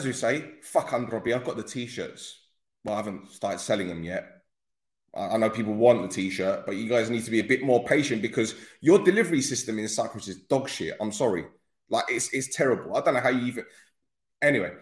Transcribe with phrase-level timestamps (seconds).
[0.00, 1.34] As we say, fuck Androbi.
[1.34, 2.40] I've got the t-shirts.
[2.84, 4.24] Well, I haven't started selling them yet.
[5.14, 7.84] I know people want the t-shirt, but you guys need to be a bit more
[7.84, 10.96] patient because your delivery system in Cyprus is dog shit.
[11.02, 11.44] I'm sorry.
[11.90, 12.96] Like it's it's terrible.
[12.96, 13.64] I don't know how you even
[14.40, 14.72] anyway.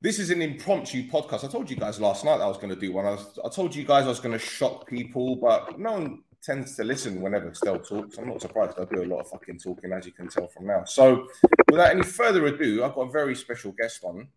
[0.00, 1.44] This is an impromptu podcast.
[1.44, 3.04] I told you guys last night I was going to do one.
[3.04, 6.22] I, was, I told you guys I was going to shock people, but no one
[6.42, 8.18] tends to listen whenever Stell talks.
[8.18, 8.78] I'm not surprised.
[8.78, 10.84] I do a lot of fucking talking, as you can tell from now.
[10.84, 11.28] So,
[11.70, 14.28] without any further ado, I've got a very special guest on,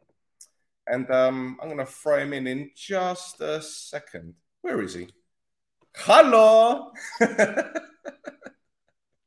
[0.87, 4.35] and um, I'm going to throw him in in just a second.
[4.61, 5.09] Where is he?
[5.95, 6.91] Hello.
[7.19, 7.73] How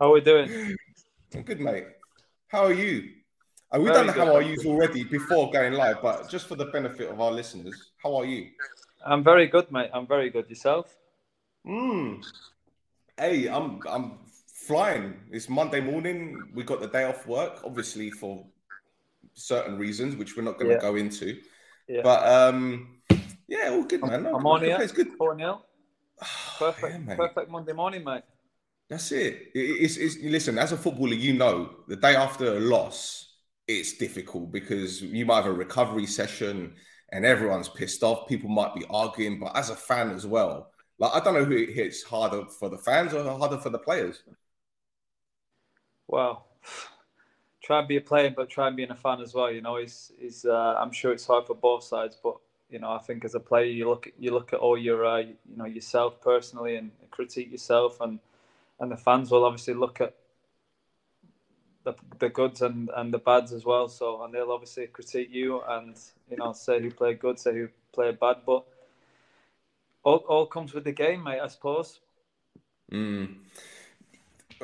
[0.00, 0.76] are we doing?
[1.34, 1.86] I'm good, mate.
[2.48, 3.10] How are you?
[3.74, 6.66] Uh, we've done the how are yous already before going live, but just for the
[6.66, 8.48] benefit of our listeners, how are you?
[9.04, 9.90] I'm very good, mate.
[9.92, 10.48] I'm very good.
[10.48, 10.96] Yourself?
[11.66, 12.24] Mm.
[13.18, 14.12] Hey, I'm I'm
[14.66, 15.14] flying.
[15.32, 16.40] It's Monday morning.
[16.54, 18.46] We got the day off work, obviously for
[19.34, 20.80] certain reasons, which we're not going to yeah.
[20.80, 21.40] go into.
[21.88, 22.02] Yeah.
[22.04, 23.00] But um,
[23.48, 24.22] yeah, all good, man.
[24.22, 24.78] No, I'm on here.
[24.80, 25.08] It's good.
[25.18, 25.62] 4 0.
[26.58, 28.22] Perfect, yeah, perfect Monday morning, mate.
[28.88, 29.50] That's it.
[29.54, 33.34] It's, it's, listen, as a footballer, you know the day after a loss,
[33.66, 36.74] it's difficult because you might have a recovery session
[37.12, 38.28] and everyone's pissed off.
[38.28, 41.56] People might be arguing, but as a fan as well, like I don't know who
[41.56, 44.22] it hits harder for the fans or harder for the players.
[46.06, 46.46] Well,
[47.62, 49.50] try and be a player, but try and be a fan as well.
[49.50, 52.36] You know, is is uh, I'm sure it's hard for both sides, but
[52.70, 55.18] you know, I think as a player, you look you look at all your uh,
[55.18, 58.18] you know yourself personally and critique yourself, and
[58.80, 60.14] and the fans will obviously look at
[61.84, 63.88] the, the goods and, and the bads as well.
[63.88, 65.96] So and they'll obviously critique you and
[66.30, 68.64] you know say who played good, say who played bad, but
[70.08, 71.40] all, all comes with the game, mate.
[71.40, 72.00] I suppose.
[72.92, 73.36] Mm.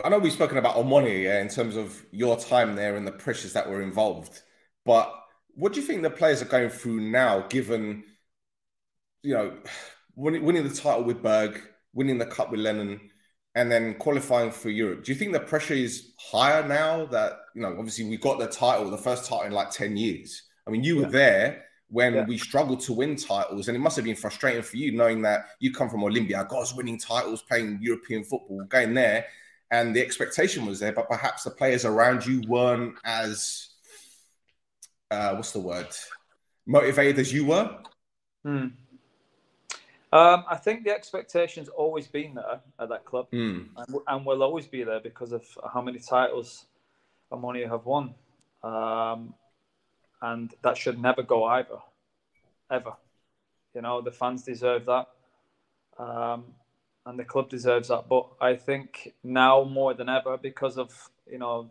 [0.02, 3.12] I know we've spoken about Omoni yeah, in terms of your time there and the
[3.12, 4.42] pressures that were involved,
[4.84, 5.12] but
[5.54, 8.04] what do you think the players are going through now, given
[9.22, 9.56] you know
[10.16, 11.60] winning, winning the title with Berg,
[11.92, 13.00] winning the cup with Lennon?
[13.56, 15.04] and then qualifying for Europe.
[15.04, 18.48] Do you think the pressure is higher now that, you know, obviously we got the
[18.48, 20.42] title, the first title in like 10 years?
[20.66, 21.62] I mean, you were there
[21.94, 22.24] when yeah.
[22.24, 25.46] we struggled to win titles, and it must have been frustrating for you knowing that
[25.60, 29.26] you come from Olympia, guys winning titles, playing European football, going there,
[29.70, 33.68] and the expectation was there, but perhaps the players around you weren't as,
[35.12, 35.86] uh, what's the word,
[36.66, 37.78] motivated as you were?
[38.44, 38.66] Hmm.
[40.12, 43.68] Um, I think the expectation's always been there at that club, mm.
[43.76, 46.66] and, and, will always be there because of how many titles
[47.32, 48.14] Omonia have won,
[48.64, 49.34] um,
[50.24, 51.80] and that should never go either,
[52.70, 52.94] ever.
[53.74, 55.08] You know, the fans deserve that,
[55.98, 56.44] um,
[57.04, 58.08] and the club deserves that.
[58.08, 60.90] But I think now more than ever, because of
[61.30, 61.70] you know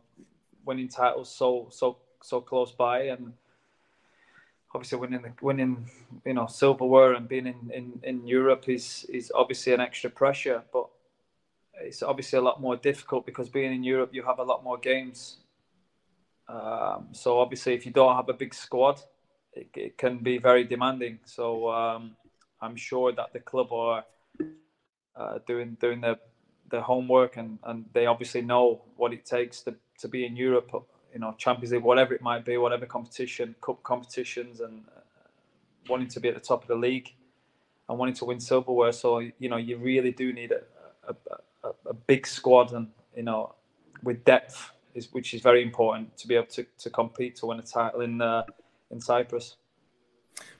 [0.65, 3.33] winning titles so so so close by and
[4.73, 5.89] obviously winning the winning
[6.25, 10.61] you know silverware and being in, in, in Europe is is obviously an extra pressure,
[10.71, 10.87] but
[11.81, 14.77] it's obviously a lot more difficult because being in Europe you have a lot more
[14.77, 15.37] games.
[16.47, 18.99] Um, so obviously, if you don't have a big squad,
[19.53, 21.19] it, it can be very demanding.
[21.25, 22.15] So um,
[22.61, 24.03] I'm sure that the club are
[25.15, 30.07] uh, doing doing their homework and, and they obviously know what it takes to, to
[30.07, 30.71] be in Europe
[31.13, 35.01] you know Champions League, whatever it might be, whatever competition, cup competitions, and uh,
[35.87, 37.13] wanting to be at the top of the league
[37.87, 38.91] and wanting to win silverware.
[38.91, 40.61] So you know you really do need a,
[41.07, 43.53] a, a, a big squad and you know
[44.01, 47.59] with depth is which is very important to be able to, to compete to win
[47.59, 48.43] a title in uh,
[48.91, 49.57] in Cyprus.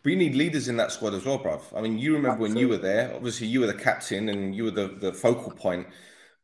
[0.02, 1.62] But you need leaders in that squad as well, bruv.
[1.76, 2.54] I mean, you remember Absolutely.
[2.54, 3.16] when you were there.
[3.16, 5.88] Obviously, you were the captain and you were the, the focal point.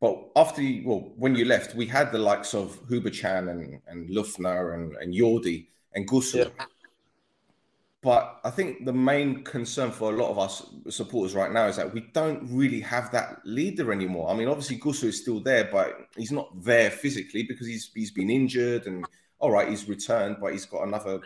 [0.01, 4.09] But after, you, well, when you left, we had the likes of Hubočan and, and
[4.09, 6.45] Lufner and, and Jordi and Gusu.
[6.45, 6.65] Yeah.
[8.01, 11.75] But I think the main concern for a lot of us supporters right now is
[11.75, 14.29] that we don't really have that leader anymore.
[14.29, 18.11] I mean, obviously Gusu is still there, but he's not there physically because he's he's
[18.11, 19.05] been injured and
[19.39, 21.19] all right, he's returned, but he's got another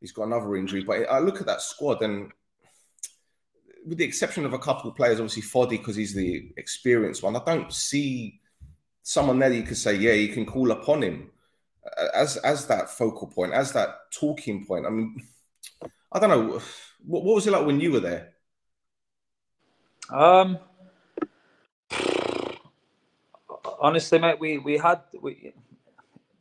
[0.00, 0.84] he's got another injury.
[0.84, 2.30] But I look at that squad and
[3.86, 7.36] with the exception of a couple of players, obviously Foddy because he's the experienced one.
[7.36, 8.38] I don't see
[9.02, 11.30] someone there you could say, yeah, you can call upon him
[12.14, 14.86] as as that focal point, as that talking point.
[14.86, 15.16] I mean,
[16.12, 16.60] I don't know.
[17.06, 18.32] What, what was it like when you were there?
[20.10, 20.58] Um,
[23.80, 25.54] honestly, mate, we we had we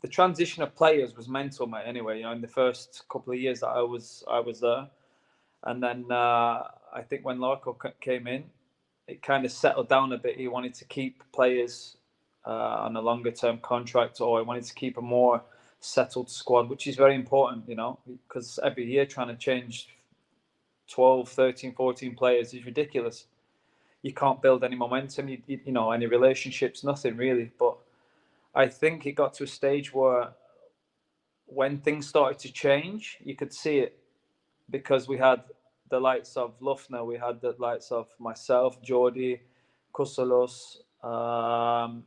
[0.01, 1.83] the transition of players was mental, mate.
[1.85, 4.87] Anyway, you know, in the first couple of years that I was I was there,
[5.63, 6.63] and then uh,
[6.93, 8.43] I think when Larko came in,
[9.07, 10.37] it kind of settled down a bit.
[10.37, 11.97] He wanted to keep players
[12.45, 12.49] uh,
[12.85, 15.41] on a longer term contract, or he wanted to keep a more
[15.81, 19.89] settled squad, which is very important, you know, because every year trying to change
[20.89, 23.25] 12, 13, 14 players is ridiculous.
[24.03, 27.51] You can't build any momentum, you, you know, any relationships, nothing really.
[27.59, 27.77] But
[28.55, 30.29] I think it got to a stage where
[31.45, 33.97] when things started to change, you could see it
[34.69, 35.41] because we had
[35.89, 39.39] the likes of Lufner, we had the likes of myself, Jordi,
[39.93, 42.03] Kusalos, um,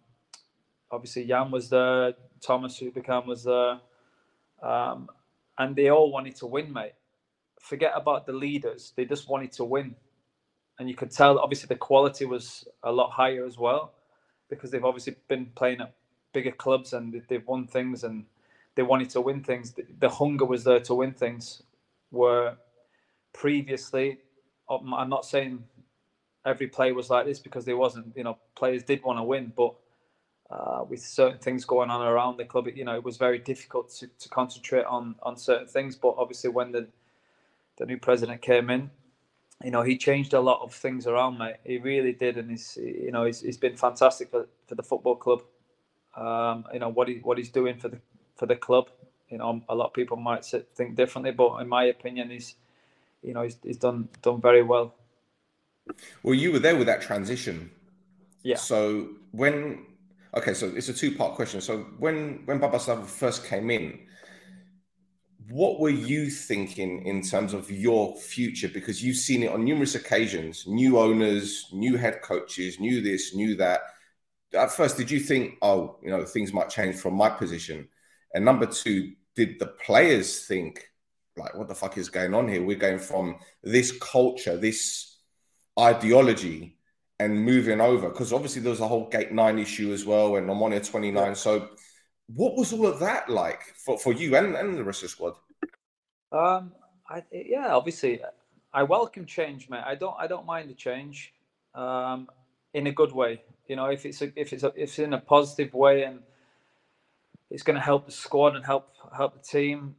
[0.91, 3.81] obviously Jan was there, Thomas who became was there,
[4.63, 5.09] um,
[5.59, 6.95] and they all wanted to win, mate.
[7.61, 9.95] Forget about the leaders; they just wanted to win,
[10.79, 11.39] and you could tell.
[11.39, 13.95] Obviously, the quality was a lot higher as well,
[14.51, 15.95] because they've obviously been playing at
[16.33, 18.27] bigger clubs and they've won things, and
[18.75, 19.75] they wanted to win things.
[19.75, 21.63] The, hunger was there to win things.
[22.11, 22.57] Where
[23.33, 24.19] previously,
[24.71, 25.65] I'm not saying
[26.47, 28.17] every play was like this because there wasn't.
[28.17, 29.75] You know, players did want to win, but
[30.51, 33.91] uh, with certain things going on around the club, you know, it was very difficult
[33.91, 35.97] to, to concentrate on on certain things.
[35.97, 36.87] But obviously, when the
[37.77, 38.91] the new president came in,
[39.63, 41.57] you know, he changed a lot of things around, mate.
[41.65, 45.17] He really did, and he's you know he's, he's been fantastic for, for the football
[45.17, 45.43] club.
[46.17, 47.99] Um, you know what he what he's doing for the
[48.37, 48.91] for the club.
[49.31, 52.55] You know, a lot of people might think differently, but in my opinion, he's
[53.23, 54.95] you know he's, he's done done very well.
[56.23, 57.71] Well, you were there with that transition.
[58.43, 58.57] Yeah.
[58.57, 59.87] So when
[60.37, 61.61] Okay, so it's a two-part question.
[61.61, 64.01] So when when Baba Slava first came in,
[65.49, 68.69] what were you thinking in terms of your future?
[68.69, 73.55] Because you've seen it on numerous occasions: new owners, new head coaches, new this, new
[73.57, 73.83] that.
[74.53, 77.89] At first, did you think, oh, you know, things might change from my position?
[78.35, 80.89] And number two, did the players think,
[81.37, 82.63] like, what the fuck is going on here?
[82.63, 85.17] We're going from this culture, this
[85.79, 86.77] ideology
[87.25, 90.49] and moving over because obviously there was a whole gate nine issue as well and
[90.49, 91.33] Omonia 29 yeah.
[91.33, 91.71] so
[92.27, 95.11] what was all of that like for, for you and, and the rest of the
[95.11, 95.35] squad?
[96.33, 96.73] Um
[97.09, 98.21] I, yeah obviously
[98.73, 99.83] i welcome change mate.
[99.85, 101.33] I don't i don't mind the change
[101.75, 102.29] um
[102.75, 103.43] in a good way.
[103.69, 106.21] You know if it's a, if it's a, if it's in a positive way and
[107.51, 109.97] it's going to help the squad and help help the team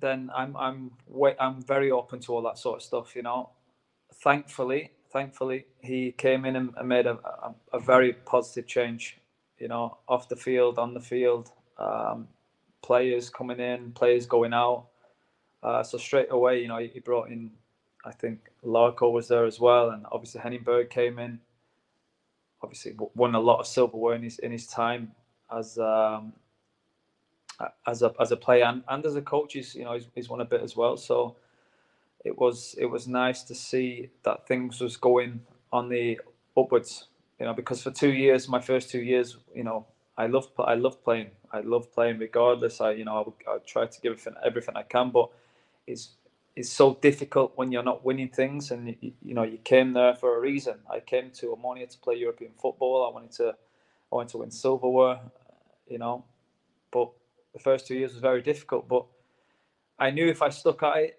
[0.00, 0.92] then i'm i'm
[1.40, 3.50] i'm very open to all that sort of stuff you know.
[4.22, 9.18] Thankfully thankfully, he came in and, made a, a, a, very positive change.
[9.58, 12.28] You know, off the field, on the field, um,
[12.82, 14.86] players coming in, players going out.
[15.62, 17.50] Uh, so straight away, you know, he, brought in,
[18.04, 21.40] I think Larko was there as well, and obviously Henning Berg came in.
[22.62, 25.12] Obviously, won a lot of silverware in his in his time
[25.56, 26.32] as um,
[27.86, 29.52] as a as a player and, and as a coach.
[29.52, 30.96] He's you know he's, he's won a bit as well.
[30.96, 31.36] So
[32.24, 35.40] it was it was nice to see that things was going
[35.72, 36.20] on the
[36.56, 37.08] upwards.
[37.38, 39.86] You know, because for two years, my first two years, you know,
[40.16, 41.30] I loved I loved playing.
[41.52, 42.80] I loved playing regardless.
[42.80, 45.30] I you know I, I try to give everything, everything I can, but
[45.86, 46.10] it's
[46.56, 48.72] it's so difficult when you're not winning things.
[48.72, 50.74] And you, you know you came there for a reason.
[50.90, 53.06] I came to Omonia to play European football.
[53.08, 53.50] I wanted to
[54.12, 55.20] I wanted to win silverware.
[55.86, 56.24] You know,
[56.90, 57.10] but
[57.54, 58.88] the first two years was very difficult.
[58.88, 59.06] But
[59.98, 61.18] I knew if I stuck at it,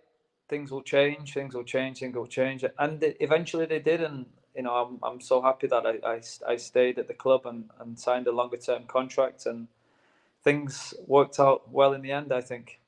[0.50, 4.02] things will change, things will change, things will change, and eventually they did.
[4.02, 6.22] And you know, I'm I'm so happy that I I,
[6.54, 9.68] I stayed at the club and, and signed a longer term contract, and
[10.44, 12.34] things worked out well in the end.
[12.34, 12.80] I think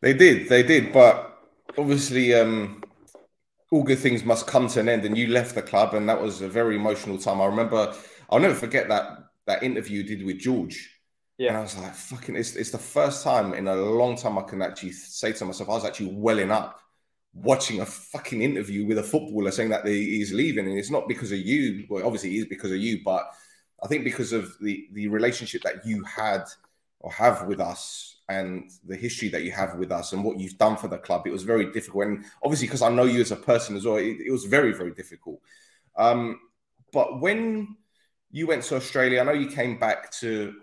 [0.00, 1.38] they did, they did, but
[1.76, 2.82] obviously, um,
[3.70, 5.04] all good things must come to an end.
[5.04, 7.40] And you left the club, and that was a very emotional time.
[7.40, 7.94] I remember,
[8.30, 10.97] I'll never forget that that interview you did with George
[11.38, 11.48] yeah.
[11.48, 14.42] And I was like, fucking, it's, it's the first time in a long time I
[14.42, 16.80] can actually say to myself, I was actually welling up
[17.32, 20.66] watching a fucking interview with a footballer saying that he's leaving.
[20.66, 21.86] And it's not because of you.
[21.88, 23.30] Well, obviously it is because of you, but
[23.82, 26.42] I think because of the, the relationship that you had
[26.98, 30.58] or have with us and the history that you have with us and what you've
[30.58, 32.06] done for the club, it was very difficult.
[32.06, 34.72] And obviously, because I know you as a person as well, it, it was very,
[34.72, 35.40] very difficult.
[35.96, 36.40] Um,
[36.92, 37.76] but when
[38.32, 40.54] you went to Australia, I know you came back to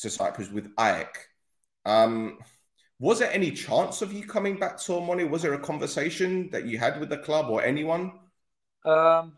[0.00, 1.16] to Cyprus with AEK.
[1.86, 2.38] Um,
[2.98, 5.28] was there any chance of you coming back to Omonia?
[5.28, 8.12] Was there a conversation that you had with the club or anyone?
[8.84, 9.32] Um,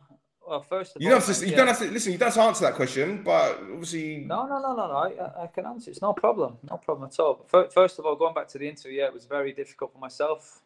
[0.46, 2.12] well, first you, all, don't have to, you don't have to listen.
[2.12, 4.94] You don't have to answer that question, but obviously, no, no, no, no, no.
[4.94, 5.90] I, I can answer.
[5.90, 6.58] It's no problem.
[6.70, 7.44] No problem at all.
[7.48, 10.62] First of all, going back to the interview, yeah, it was very difficult for myself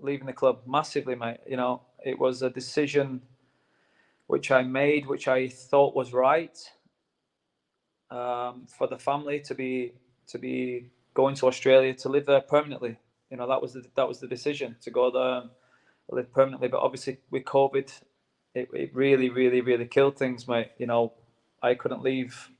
[0.00, 1.38] leaving the club massively, mate.
[1.46, 3.20] You know, it was a decision
[4.26, 6.58] which I made, which I thought was right
[8.10, 9.92] um, for the family to be
[10.28, 12.96] to be going to Australia to live there permanently.
[13.30, 15.50] You know that was the that was the decision to go there
[16.10, 16.68] live permanently.
[16.68, 17.90] But obviously with COVID,
[18.54, 20.70] it, it really really really killed things, mate.
[20.78, 21.12] You know,
[21.62, 22.50] I couldn't leave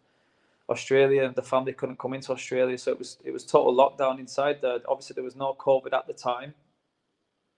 [0.69, 1.33] Australia.
[1.35, 4.79] The family couldn't come into Australia, so it was it was total lockdown inside there.
[4.88, 6.55] Obviously, there was no COVID at the time,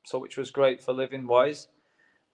[0.05, 1.69] so which was great for living wise.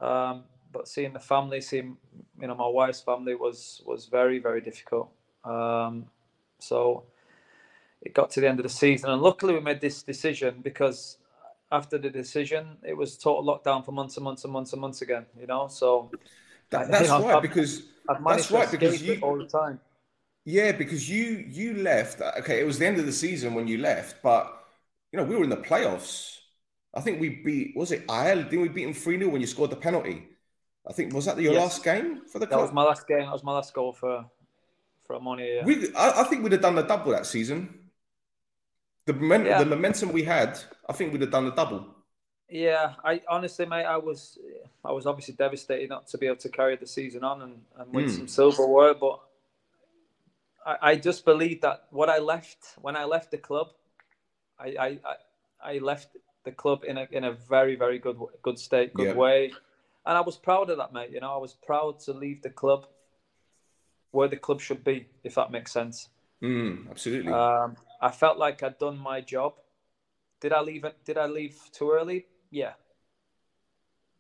[0.00, 1.96] Um, but seeing the family, seeing
[2.40, 5.10] you know my wife's family was was very very difficult.
[5.44, 6.06] Um,
[6.58, 7.04] so
[8.02, 11.18] it got to the end of the season, and luckily we made this decision because
[11.72, 15.02] after the decision, it was total lockdown for months and months and months and months
[15.02, 15.26] again.
[15.38, 16.10] You know, so
[16.70, 19.80] that, that's you know, right I've, because I've that's right because you all the time.
[20.44, 22.20] Yeah, because you you left.
[22.20, 24.66] Okay, it was the end of the season when you left, but
[25.12, 26.38] you know we were in the playoffs.
[26.94, 28.50] I think we beat was it Ireland?
[28.50, 30.28] Didn't we beat them three 0 when you scored the penalty?
[30.86, 31.62] I think was that your yes.
[31.62, 32.60] last game for the club?
[32.60, 33.20] That was my last game.
[33.20, 34.26] That was my last goal for
[35.06, 35.56] for Omonia.
[35.56, 35.64] Yeah.
[35.64, 37.80] We, I, I, think we'd have done the double that season.
[39.06, 39.58] The momentum, yeah.
[39.58, 40.58] the momentum we had,
[40.88, 41.86] I think we'd have done the double.
[42.48, 44.38] Yeah, I honestly, mate, I was,
[44.84, 47.92] I was obviously devastated not to be able to carry the season on and, and
[47.92, 48.16] win mm.
[48.16, 49.20] some silverware, but
[50.64, 53.68] I, I just believe that what I left when I left the club,
[54.58, 54.98] I, I,
[55.62, 59.14] I left the club in a in a very very good good state, good yeah.
[59.14, 59.52] way,
[60.06, 61.10] and I was proud of that, mate.
[61.10, 62.86] You know, I was proud to leave the club
[64.14, 66.08] where the club should be, if that makes sense.
[66.42, 67.32] Mm, absolutely.
[67.32, 69.54] Um, I felt like I'd done my job.
[70.40, 70.84] Did I leave?
[71.04, 72.26] Did I leave too early?
[72.50, 72.72] Yeah,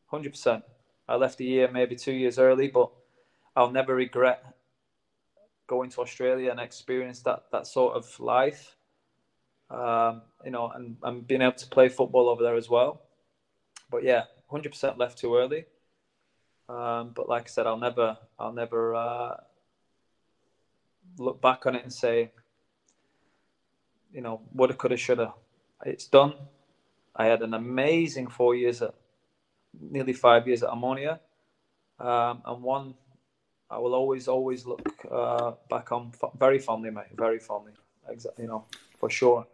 [0.06, 0.64] hundred percent.
[1.08, 2.88] I left a year, maybe two years early, but
[3.54, 4.42] I'll never regret
[5.66, 8.76] going to Australia and experience that that sort of life.
[9.70, 13.00] Um, you know, and, and being able to play football over there as well.
[13.90, 15.66] But yeah, hundred percent left too early.
[16.68, 19.36] Um, but like I said, I'll never, I'll never uh,
[21.18, 22.30] look back on it and say,
[24.12, 25.34] you know, woulda, coulda, shoulda.
[25.84, 26.34] It's done.
[27.16, 28.94] I had an amazing four years at,
[29.78, 31.18] nearly five years at Omonia,
[31.98, 32.94] um, and one
[33.70, 37.06] I will always, always look uh, back on very fondly, mate.
[37.16, 37.72] Very fondly,
[38.08, 38.44] exactly.
[38.44, 38.64] You know,
[38.98, 39.46] for sure.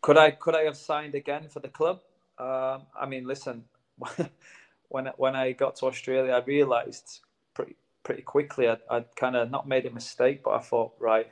[0.00, 2.00] Could I, could I have signed again for the club?
[2.38, 3.64] Um, I mean, listen,
[4.88, 7.20] when when I got to Australia, I realised
[7.54, 11.28] pretty pretty quickly I'd, I'd kind of not made a mistake, but I thought, right,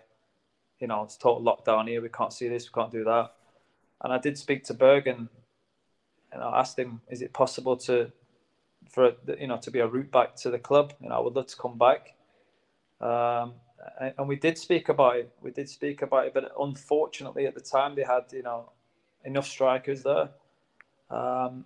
[0.78, 2.00] you know, it's total lockdown here.
[2.00, 3.32] We can't see this, we can't do that.
[4.02, 5.28] And I did speak to Bergen,
[6.32, 8.10] and I asked him, is it possible to,
[8.88, 10.94] for you know, to be a route back to the club?
[11.00, 12.14] You know, I would love to come back.
[13.00, 13.54] Um,
[14.00, 15.32] and, and we did speak about it.
[15.42, 18.70] We did speak about it, but unfortunately, at the time, they had you know
[19.24, 20.30] enough strikers there.
[21.10, 21.64] Um,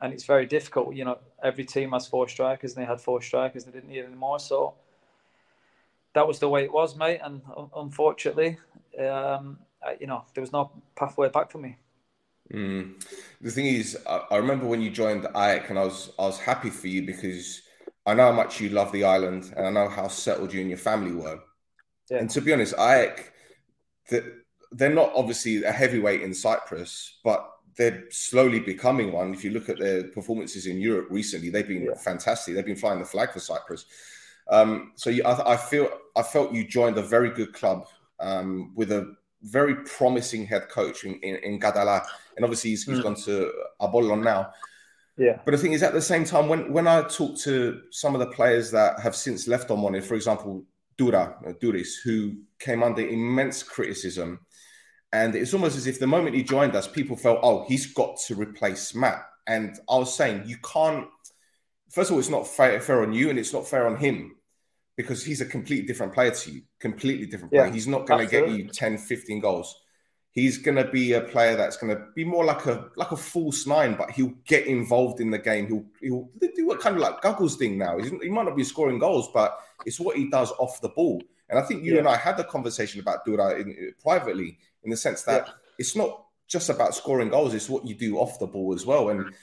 [0.00, 0.94] and it's very difficult.
[0.94, 3.64] You know, every team has four strikers, and they had four strikers.
[3.64, 4.74] They didn't need any more, so
[6.14, 7.20] that was the way it was, mate.
[7.22, 7.42] And
[7.74, 8.58] unfortunately,
[8.98, 9.58] um,
[10.00, 11.76] you know, there was no pathway back for me.
[12.52, 13.02] Mm.
[13.40, 16.70] The thing is, I, remember when you joined AEK, and I was I was happy
[16.70, 17.62] for you because
[18.04, 20.70] I know how much you love the island, and I know how settled you and
[20.70, 21.40] your family were.
[22.10, 22.18] Yeah.
[22.18, 23.32] And to be honest, AEK,
[24.72, 29.34] they're not obviously a heavyweight in Cyprus, but they're slowly becoming one.
[29.34, 31.94] If you look at their performances in Europe recently, they've been yeah.
[31.94, 32.54] fantastic.
[32.54, 33.84] They've been flying the flag for Cyprus.
[34.48, 37.86] Um, so you, I, I, feel I felt you joined a very good club
[38.20, 42.04] um, with a very promising head coach in, in, in Gadala,
[42.36, 43.02] and obviously he's, he's mm.
[43.02, 44.50] gone to Apollon now.
[45.18, 45.40] Yeah.
[45.44, 48.20] But the thing is, at the same time, when when I talk to some of
[48.20, 50.64] the players that have since left Omonia, for example,
[50.98, 54.40] Dura, uh, Duris, who came under immense criticism
[55.12, 58.18] and it's almost as if the moment he joined us, people felt, oh, he's got
[58.26, 59.24] to replace Matt.
[59.46, 61.06] And I was saying, you can't,
[61.90, 64.36] first of all, it's not fair, fair on you and it's not fair on him
[64.96, 67.66] because he's a completely different player to you, completely different player.
[67.66, 69.80] Yeah, he's not going to get you 10, 15 goals.
[70.32, 73.16] He's going to be a player that's going to be more like a like a
[73.16, 75.66] false nine, but he'll get involved in the game.
[75.66, 77.96] He'll he'll do what kind of like Guggles thing now.
[77.98, 81.22] He's, he might not be scoring goals, but it's what he does off the ball.
[81.48, 82.00] And I think you yeah.
[82.00, 85.52] and I had the conversation about Dura in, privately in the sense that yeah.
[85.78, 89.10] it's not just about scoring goals; it's what you do off the ball as well.
[89.10, 89.34] And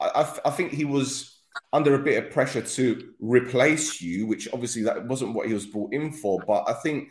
[0.00, 1.38] I, I think he was
[1.72, 5.66] under a bit of pressure to replace you, which obviously that wasn't what he was
[5.66, 6.40] brought in for.
[6.46, 7.10] But I think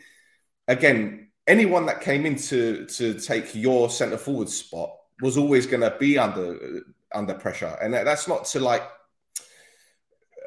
[0.66, 5.82] again, anyone that came in to to take your centre forward spot was always going
[5.82, 6.82] to be under
[7.14, 8.82] under pressure, and that's not to like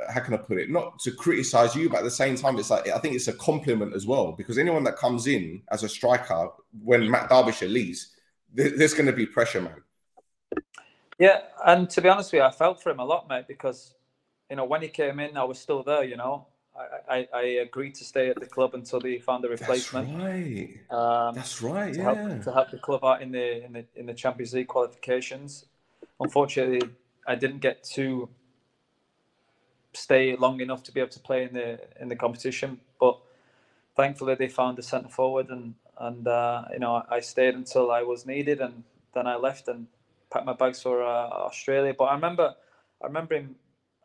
[0.10, 0.70] how can I put it?
[0.70, 3.34] Not to criticize you, but at the same time, it's like I think it's a
[3.34, 6.50] compliment as well because anyone that comes in as a striker
[6.84, 8.16] when Matt Derbyshire leaves,
[8.54, 9.82] there's going to be pressure, man.
[11.20, 13.96] Yeah, and to be honest with you, I felt for him a lot, mate, because
[14.50, 16.04] you know when he came in, I was still there.
[16.04, 16.48] You know,
[17.10, 20.10] I, I, I agreed to stay at the club until they found a replacement.
[20.10, 20.80] That's right.
[20.92, 21.94] Um, That's right.
[21.94, 22.14] To yeah.
[22.14, 25.66] help, to help the club out in the in the in the Champions League qualifications.
[26.20, 26.82] Unfortunately,
[27.28, 28.30] I didn't get to
[29.98, 32.80] stay long enough to be able to play in the in the competition.
[33.00, 33.18] But
[33.96, 38.04] thankfully they found a centre forward, and and uh, you know I stayed until I
[38.04, 39.88] was needed, and then I left and
[40.32, 41.94] packed my bags for uh, Australia.
[41.98, 42.56] But I remember,
[43.02, 43.56] I remember him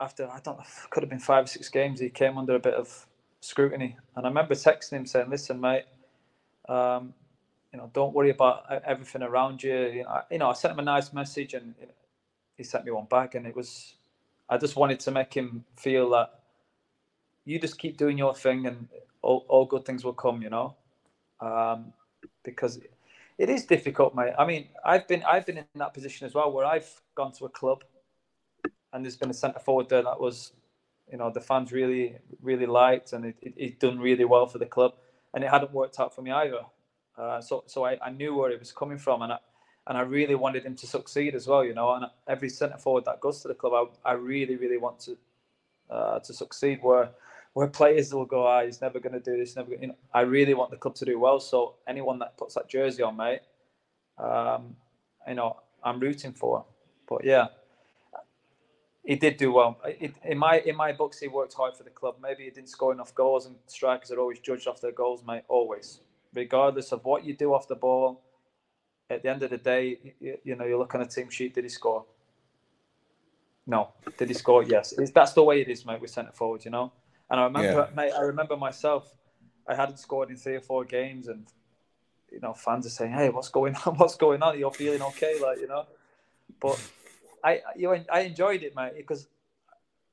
[0.01, 2.01] after I don't know, could have been five or six games.
[2.01, 3.07] He came under a bit of
[3.41, 5.85] scrutiny, and I remember texting him saying, "Listen, mate."
[6.69, 7.15] Um,
[7.73, 9.75] you know, don't worry about everything around you.
[9.75, 11.75] You know, I, you know, I sent him a nice message, and
[12.57, 13.95] he sent me one back, and it was.
[14.52, 16.40] I just wanted to make him feel that
[17.47, 18.87] you just keep doing your thing, and
[19.23, 20.42] all, all good things will come.
[20.42, 20.76] You know,
[21.40, 21.94] um,
[22.44, 22.78] because
[23.38, 24.35] it is difficult, mate.
[24.38, 27.47] I mean, I've been I've been in that position as well, where I've gone to
[27.47, 27.82] a club,
[28.92, 30.52] and there's been a centre forward there that was,
[31.11, 34.66] you know, the fans really really liked, and it, it, done really well for the
[34.66, 34.92] club,
[35.32, 36.61] and it hadn't worked out for me either.
[37.16, 39.38] Uh, so so I, I knew where it was coming from, and I,
[39.87, 41.93] and I really wanted him to succeed as well, you know.
[41.95, 45.17] And every centre forward that goes to the club, I, I really really want to
[45.91, 46.79] uh, to succeed.
[46.83, 47.11] Where
[47.55, 49.75] where players will go, ah, he's never going to do this, never.
[49.75, 51.41] You know, I really want the club to do well.
[51.41, 53.41] So anyone that puts that jersey on, mate,
[54.19, 54.77] um,
[55.29, 56.65] you know, I'm rooting for.
[57.09, 57.49] But yeah,
[59.05, 59.81] he did do well.
[59.85, 62.17] It, in my in my books, he worked hard for the club.
[62.23, 65.43] Maybe he didn't score enough goals, and strikers are always judged off their goals, mate.
[65.49, 66.01] Always
[66.35, 68.23] regardless of what you do off the ball,
[69.11, 71.54] at the end of the day, you, you know, you look on a team sheet,
[71.54, 72.04] did he score?
[73.66, 73.90] No.
[74.18, 74.62] Did he score?
[74.62, 74.92] Yes.
[74.92, 76.92] It's, that's the way it is, mate, with centre forward, you know?
[77.30, 77.94] And I remember, yeah.
[77.94, 79.16] mate, I remember myself,
[79.66, 81.47] I hadn't scored in three or four games, and,
[82.30, 83.94] you know, fans are saying, hey, what's going on?
[83.97, 84.59] What's going on?
[84.59, 85.87] You're feeling okay, like, you know?
[86.61, 86.80] But
[87.44, 89.28] I, you know, I enjoyed it, mate, because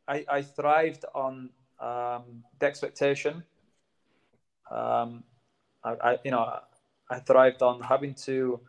[0.07, 3.43] I, I thrived on um, the expectation.
[4.71, 5.23] Um,
[5.83, 6.59] I, I you know
[7.09, 8.59] I thrived on having to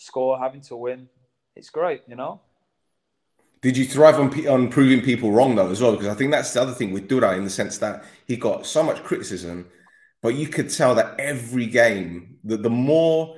[0.00, 1.08] score, having to win.
[1.54, 2.40] It's great, you know.
[3.62, 5.92] Did you thrive on on proving people wrong though as well?
[5.92, 8.66] Because I think that's the other thing with Dura in the sense that he got
[8.66, 9.66] so much criticism,
[10.22, 13.36] but you could tell that every game, the, the more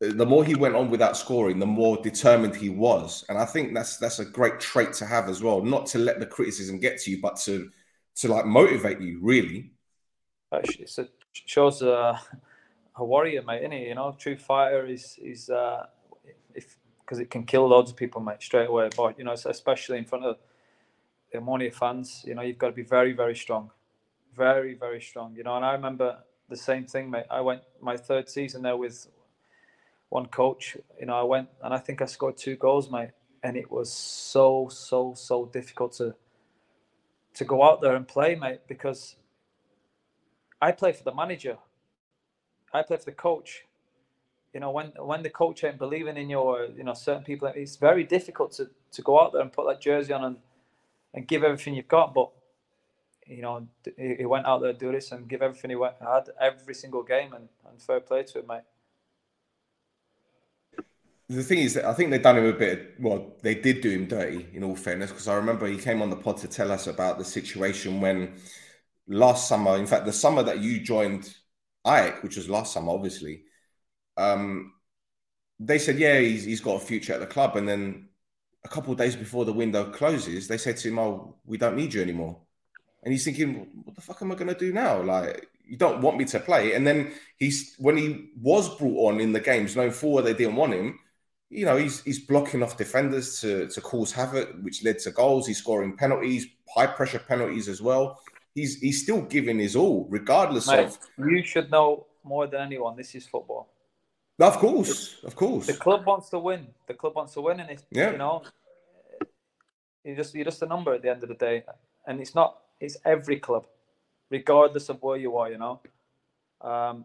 [0.00, 3.24] the more he went on without scoring, the more determined he was.
[3.28, 5.62] And I think that's that's a great trait to have as well.
[5.62, 7.70] Not to let the criticism get to you, but to
[8.16, 9.72] to like motivate you really.
[10.52, 12.18] It's a shows a,
[12.96, 13.60] a warrior, mate.
[13.60, 13.88] Isn't he?
[13.88, 15.86] You know, true fighter is is uh,
[16.54, 18.88] if because it can kill loads of people, mate, straight away.
[18.96, 20.36] But you know, especially in front of
[21.32, 23.70] the Omonia fans, you know, you've got to be very, very strong,
[24.34, 25.34] very, very strong.
[25.36, 27.26] You know, and I remember the same thing, mate.
[27.30, 29.06] I went my third season there with
[30.08, 30.76] one coach.
[30.98, 33.10] You know, I went and I think I scored two goals, mate,
[33.42, 36.14] and it was so, so, so difficult to
[37.34, 39.16] to go out there and play, mate, because
[40.60, 41.58] I play for the manager.
[42.72, 43.64] I play for the coach.
[44.52, 47.76] You know, when when the coach ain't believing in your, you know, certain people, it's
[47.76, 50.36] very difficult to, to go out there and put that jersey on and,
[51.12, 52.14] and give everything you've got.
[52.14, 52.30] But
[53.26, 53.66] you know,
[53.98, 57.02] he, went out there to do this and give everything he went, had every single
[57.02, 58.62] game, and, and fair play to him, mate.
[61.28, 62.94] The thing is I think they've done him a bit.
[63.00, 66.10] Well, they did do him dirty, in all fairness, because I remember he came on
[66.10, 68.34] the pod to tell us about the situation when
[69.08, 71.34] last summer, in fact, the summer that you joined
[71.86, 73.42] AEK, which was last summer, obviously,
[74.16, 74.72] um,
[75.58, 77.56] they said, yeah, he's, he's got a future at the club.
[77.56, 78.08] And then
[78.64, 81.76] a couple of days before the window closes, they said to him, oh, we don't
[81.76, 82.38] need you anymore.
[83.02, 85.00] And he's thinking, what the fuck am I going to do now?
[85.00, 86.74] Like, you don't want me to play.
[86.74, 90.34] And then he's, when he was brought on in the games, knowing full well they
[90.34, 90.98] didn't want him,
[91.48, 95.46] you know, he's he's blocking off defenders to, to cause havoc, which led to goals.
[95.46, 96.44] He's scoring penalties,
[96.74, 98.18] high pressure penalties as well
[98.56, 100.98] he's he's still giving his all, regardless Mate, of.
[101.18, 102.96] You should know more than anyone.
[102.96, 103.68] This is football.
[104.40, 105.66] Of course, of course.
[105.66, 106.66] The club wants to win.
[106.88, 108.10] The club wants to win, and if yeah.
[108.10, 108.42] you know,
[110.04, 111.62] you're just you're just a number at the end of the day,
[112.06, 112.58] and it's not.
[112.80, 113.66] It's every club,
[114.30, 115.50] regardless of where you are.
[115.50, 115.80] You know,
[116.60, 117.04] um,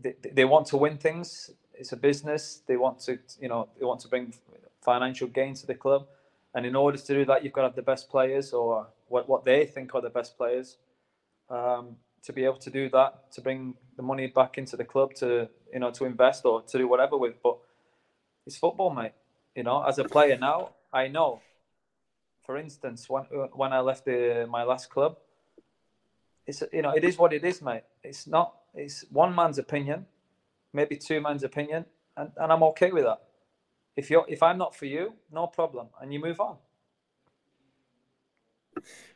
[0.00, 1.50] they, they want to win things.
[1.74, 2.62] It's a business.
[2.66, 4.34] They want to, you know, they want to bring
[4.82, 6.06] financial gain to the club,
[6.54, 9.28] and in order to do that, you've got to have the best players or what,
[9.28, 10.78] what they think are the best players
[11.50, 15.14] um, to be able to do that, to bring the money back into the club
[15.14, 17.34] to, you know, to invest or to do whatever with.
[17.42, 17.58] But
[18.46, 19.12] it's football, mate.
[19.54, 21.42] You know, as a player now, I know.
[22.46, 25.18] For instance, when when I left the, my last club,
[26.46, 27.82] it's you know it is what it is, mate.
[28.02, 28.54] It's not.
[28.74, 30.06] It's one man's opinion,
[30.72, 31.84] maybe two man's opinion,
[32.16, 33.20] and, and I'm okay with that.
[33.96, 36.56] If you're if I'm not for you, no problem, and you move on.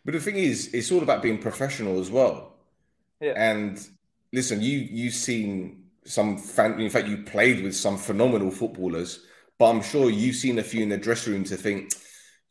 [0.04, 2.56] But the thing is, it's all about being professional as well.
[3.20, 3.34] Yeah.
[3.36, 3.78] And
[4.32, 6.80] listen, you you've seen some fan.
[6.80, 9.24] In fact, you played with some phenomenal footballers,
[9.58, 11.92] but I'm sure you've seen a few in the dressing room to think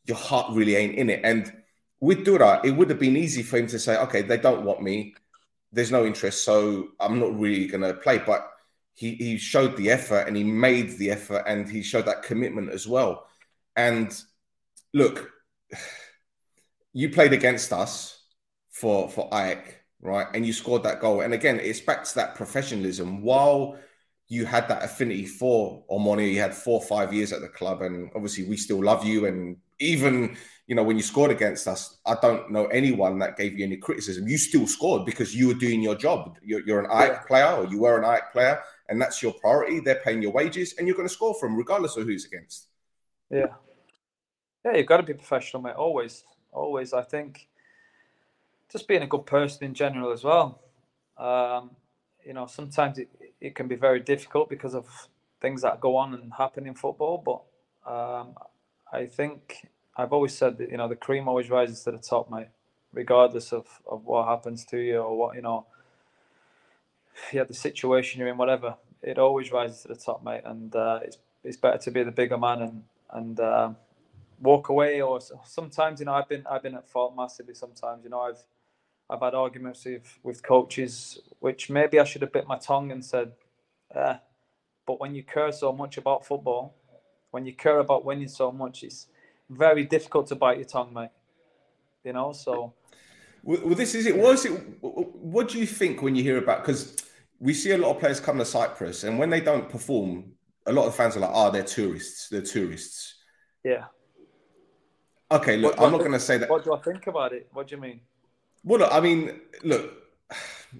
[0.06, 1.22] your heart really ain't in it.
[1.24, 1.52] And
[2.00, 4.82] with Dura, it would have been easy for him to say, "Okay, they don't want
[4.82, 5.16] me.
[5.72, 8.20] there's no interest, so I'm not really going to play.
[8.20, 8.50] But
[8.94, 12.70] he, he showed the effort and he made the effort and he showed that commitment
[12.72, 13.28] as well.
[13.76, 14.14] And
[14.94, 15.32] look,
[16.94, 18.20] you played against us
[18.72, 20.28] for for AEK, right?
[20.34, 21.22] And you scored that goal.
[21.22, 23.22] And again, it's back to that professionalism.
[23.22, 23.78] While
[24.30, 27.82] you had that affinity for Omonia, you had four or five years at the club,
[27.82, 29.26] and obviously we still love you.
[29.26, 33.58] And even you know when you scored against us, I don't know anyone that gave
[33.58, 34.28] you any criticism.
[34.28, 36.38] You still scored because you were doing your job.
[36.44, 37.20] You're, you're an AEK yeah.
[37.28, 39.80] player, or you were an AEK player, and that's your priority.
[39.80, 42.68] They're paying your wages, and you're going to score from regardless of who's against.
[43.30, 43.48] Yeah,
[44.64, 45.76] yeah, you've got to be professional, mate.
[45.76, 46.24] Always,
[46.54, 46.94] always.
[46.94, 47.48] I think
[48.72, 50.60] just being a good person in general as well.
[51.18, 51.72] Um,
[52.26, 54.88] you know, sometimes it, it can be very difficult because of
[55.42, 57.22] things that go on and happen in football.
[57.24, 58.36] But um,
[58.92, 62.32] I think I've always said that you know the cream always rises to the top,
[62.32, 62.48] mate,
[62.94, 65.66] regardless of, of what happens to you or what you know.
[67.32, 70.42] Yeah, the situation you're in, whatever, it always rises to the top, mate.
[70.46, 73.76] And uh, it's it's better to be the bigger man and and um,
[74.44, 78.10] walk away or sometimes you know I've been I've been at fault massively sometimes you
[78.10, 78.44] know I've
[79.10, 83.04] I've had arguments with with coaches which maybe I should have bit my tongue and
[83.04, 83.32] said
[83.96, 84.18] eh.
[84.86, 86.76] but when you care so much about football
[87.32, 89.08] when you care about winning so much it's
[89.50, 91.10] very difficult to bite your tongue mate
[92.04, 92.74] you know so
[93.44, 94.52] well, this is it what is it
[94.82, 96.98] what do you think when you hear about because
[97.40, 100.34] we see a lot of players come to Cyprus and when they don't perform
[100.66, 103.16] a lot of fans are like oh they're tourists they're tourists
[103.64, 103.86] yeah
[105.34, 106.50] Okay, look, what, I'm not going to say that.
[106.50, 107.48] What do I think about it?
[107.54, 108.00] What do you mean?
[108.64, 109.92] Well, look, I mean, look,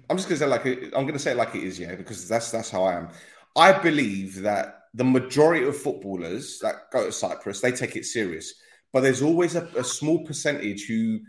[0.08, 1.94] I'm just going to say like I'm going to say it like it is, yeah,
[1.94, 3.08] because that's that's how I am.
[3.56, 8.54] I believe that the majority of footballers that go to Cyprus they take it serious,
[8.92, 11.20] but there's always a, a small percentage who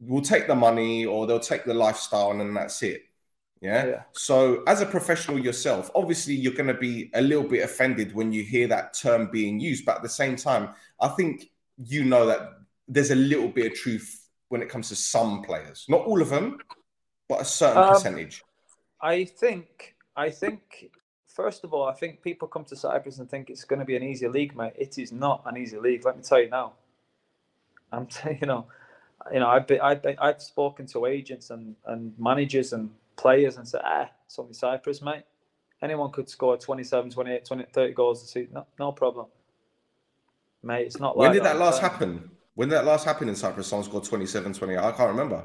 [0.00, 3.02] will take the money or they'll take the lifestyle and then that's it.
[3.60, 3.86] Yeah?
[3.86, 4.02] yeah.
[4.12, 8.32] So, as a professional yourself, obviously you're going to be a little bit offended when
[8.32, 12.26] you hear that term being used, but at the same time, I think you know
[12.26, 12.57] that
[12.88, 16.30] there's a little bit of truth when it comes to some players, not all of
[16.30, 16.58] them,
[17.28, 18.42] but a certain um, percentage.
[19.00, 20.90] I think, I think,
[21.28, 23.96] first of all, I think people come to Cyprus and think it's going to be
[23.96, 24.72] an easy league, mate.
[24.76, 26.04] It is not an easy league.
[26.04, 26.72] Let me tell you now.
[27.92, 28.66] I'm, t- you know,
[29.32, 33.58] you know, I've been, I've, been, I've spoken to agents and, and managers and players
[33.58, 35.24] and said, ah, it's only Cyprus, mate.
[35.82, 38.54] Anyone could score 27, 28, 20, 30 goals a season.
[38.54, 39.26] No, no problem.
[40.62, 42.30] Mate, it's not When did that, that last happen?
[42.58, 43.68] When that last happened in Cyprus?
[43.68, 44.78] Someone scored 27, 28.
[44.78, 45.44] I can't remember.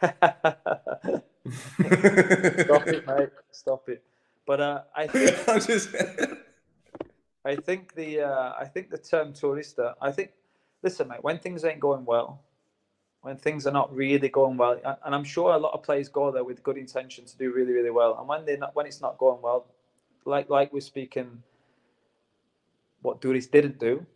[2.62, 3.28] Stop it, mate.
[3.50, 4.02] Stop it.
[4.46, 5.94] But uh, I think I'm just...
[7.44, 9.92] I think the uh, I think the term tourista.
[10.00, 10.30] I think
[10.82, 11.22] listen, mate.
[11.22, 12.40] When things ain't going well,
[13.20, 16.30] when things are not really going well, and I'm sure a lot of players go
[16.30, 18.16] there with good intention to do really, really well.
[18.18, 19.66] And when they not, when it's not going well,
[20.24, 21.42] like like we're speaking,
[23.02, 24.06] what Duris didn't do,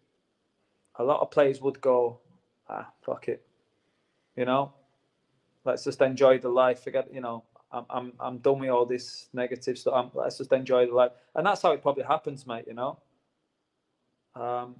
[0.98, 2.18] a lot of players would go,
[2.68, 3.44] ah, fuck it,
[4.36, 4.72] you know,
[5.64, 6.82] let's just enjoy the life.
[6.82, 9.94] Forget, you know, I'm I'm I'm done with all this negative stuff.
[9.94, 12.64] I'm, let's just enjoy the life, and that's how it probably happens, mate.
[12.66, 12.98] You know,
[14.34, 14.76] um,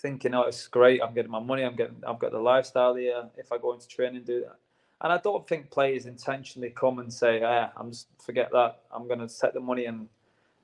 [0.00, 1.02] thinking, oh, it's great.
[1.02, 1.62] I'm getting my money.
[1.62, 2.02] I'm getting.
[2.06, 3.28] I've got the lifestyle here.
[3.36, 4.56] If I go into training, do that.
[5.02, 8.80] And I don't think players intentionally come and say, ah, I'm just forget that.
[8.94, 10.08] I'm going to set the money and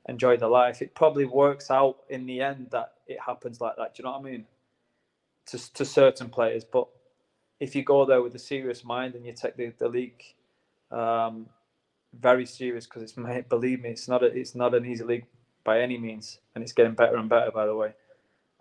[0.09, 0.83] enjoy the life.
[0.83, 3.95] It probably works out in the end that it happens like that.
[3.95, 4.47] Do you know what I mean?
[5.47, 6.89] To, to certain players, but
[7.61, 10.23] if you go there with a serious mind and you take the, the league
[10.91, 11.47] um,
[12.21, 13.13] very serious, because it's
[13.49, 15.27] believe me, it's not a, it's not an easy league
[15.65, 17.51] by any means, and it's getting better and better.
[17.51, 17.95] By the way,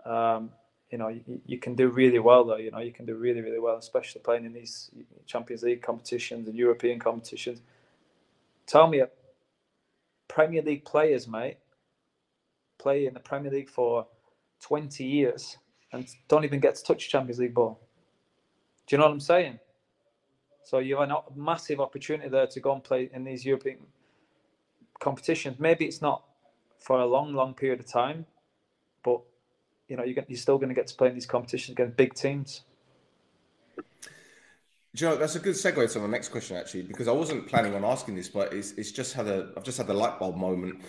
[0.06, 0.52] um,
[0.90, 2.58] you know you, you, can do really well though.
[2.58, 4.90] You know you can do really really well, especially playing in these
[5.26, 7.62] Champions League competitions and European competitions.
[8.66, 9.04] Tell me,
[10.36, 11.56] Premier League players, mate,
[12.78, 14.06] play in the Premier League for
[14.60, 15.58] 20 years
[15.94, 17.80] and don't even get to touch Champions League ball.
[18.86, 19.60] Do you know what I'm saying?
[20.66, 23.78] So you have a massive opportunity there to go and play in these European
[25.00, 25.58] competitions.
[25.58, 26.26] Maybe it's not
[26.80, 28.26] for a long, long period of time,
[29.06, 29.22] but
[29.88, 32.14] you know you're, you're still going to get to play in these competitions against big
[32.14, 32.64] teams.
[34.98, 37.76] You know, that's a good segue to the next question actually, because I wasn't planning
[37.76, 40.38] on asking this, but it's, it's just had a I've just had the light bulb
[40.38, 40.82] moment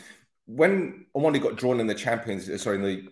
[0.46, 3.08] when Omonia got drawn in the Champions, sorry, in the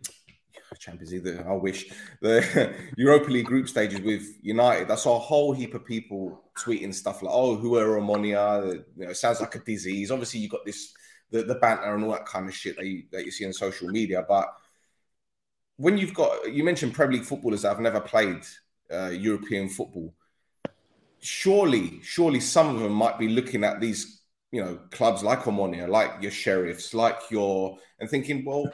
[0.78, 4.90] Champions League, I wish the Europa League group stages with United.
[4.90, 8.85] I saw a whole heap of people tweeting stuff like, "Oh, who are Omonia?
[8.96, 10.92] You know, sounds like a disease." Obviously, you got this
[11.30, 13.52] the, the banter and all that kind of shit that you, that you see on
[13.52, 14.24] social media.
[14.28, 14.48] But
[15.76, 18.42] when you've got, you mentioned Premier League footballers that have never played
[18.92, 20.14] uh, European football.
[21.25, 25.89] Surely, surely some of them might be looking at these, you know, clubs like Omonia,
[25.89, 28.71] like your Sheriffs, like your, and thinking, well,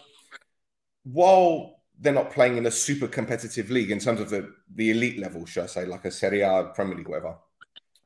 [1.05, 5.19] while they're not playing in a super competitive league in terms of the, the elite
[5.19, 7.37] level, should I say, like a Serie A, Premier League, whatever,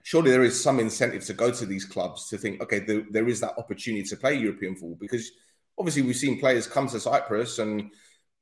[0.03, 3.29] surely there is some incentive to go to these clubs to think, okay, there, there
[3.29, 5.31] is that opportunity to play European football because
[5.79, 7.91] obviously we've seen players come to Cyprus and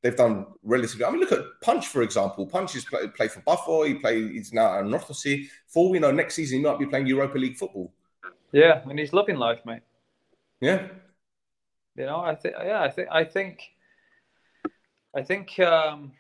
[0.03, 1.05] they've done relatively.
[1.05, 2.47] I mean, look at Punch for example.
[2.47, 3.85] Punch is play, play for Buffalo.
[3.85, 4.33] He play.
[4.33, 5.49] He's now at Northosi.
[5.67, 7.93] For we know, next season he might be playing Europa League football.
[8.53, 9.83] Yeah, and he's loving life, mate.
[10.61, 10.88] Yeah.
[11.97, 12.55] You know, I think.
[12.59, 13.09] Yeah, I think.
[13.11, 13.62] I think.
[15.15, 16.12] I think um,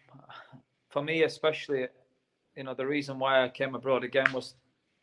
[0.90, 1.86] for me, especially,
[2.56, 4.54] you know, the reason why I came abroad again was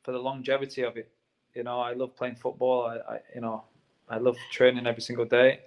[0.04, 1.12] for the longevity of it.
[1.56, 2.86] You know, I love playing football.
[2.86, 3.64] I, I you know,
[4.08, 5.62] I love training every single day.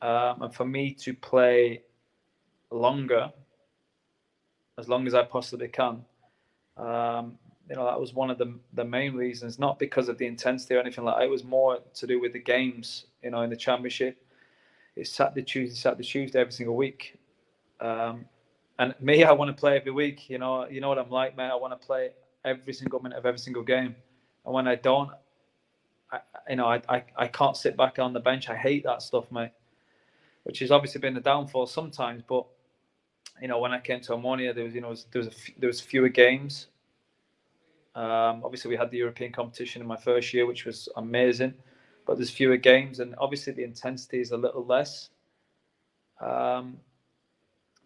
[0.00, 1.82] Um, and for me to play
[2.70, 3.32] longer,
[4.78, 6.04] as long as I possibly can,
[6.76, 9.58] um, you know, that was one of the the main reasons.
[9.58, 11.24] Not because of the intensity or anything like that.
[11.24, 13.06] It was more to do with the games.
[13.22, 14.24] You know, in the championship,
[14.96, 17.18] it's Saturday, Tuesday, Saturday, Tuesday every single week.
[17.80, 18.24] Um,
[18.78, 20.30] and me, I want to play every week.
[20.30, 21.50] You know, you know what I'm like, mate.
[21.50, 22.10] I want to play
[22.44, 23.94] every single minute of every single game.
[24.46, 25.10] And when I don't,
[26.10, 28.48] I, you know, I, I, I can't sit back on the bench.
[28.48, 29.50] I hate that stuff, mate
[30.48, 32.22] which has obviously been a downfall sometimes.
[32.26, 32.46] But
[33.40, 35.68] you know, when I came to Omonia, there was you know there was a, there
[35.68, 36.66] was fewer games.
[37.94, 41.54] Um, obviously, we had the European competition in my first year, which was amazing,
[42.06, 45.10] but there's fewer games, and obviously the intensity is a little less.
[46.20, 46.78] Um,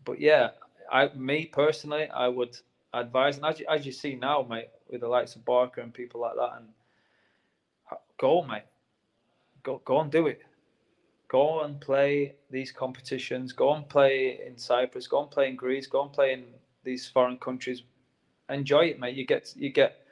[0.04, 0.50] but yeah,
[0.90, 2.56] I me personally, I would
[2.92, 5.94] advise, and as you, as you see now, mate, with the likes of Barker and
[5.94, 6.68] people like that, and
[8.18, 8.64] go, mate,
[9.62, 10.42] go go and do it
[11.32, 15.86] go and play these competitions, go and play in Cyprus, go and play in Greece,
[15.86, 16.44] go and play in
[16.84, 17.82] these foreign countries.
[18.50, 19.16] Enjoy it, mate.
[19.16, 20.04] You get you get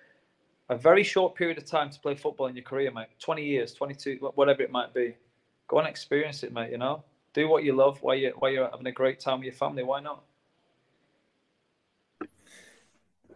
[0.70, 3.08] a very short period of time to play football in your career, mate.
[3.18, 5.14] 20 years, 22, whatever it might be.
[5.68, 7.04] Go and experience it, mate, you know?
[7.34, 9.82] Do what you love while you while you're having a great time with your family.
[9.82, 10.22] Why not?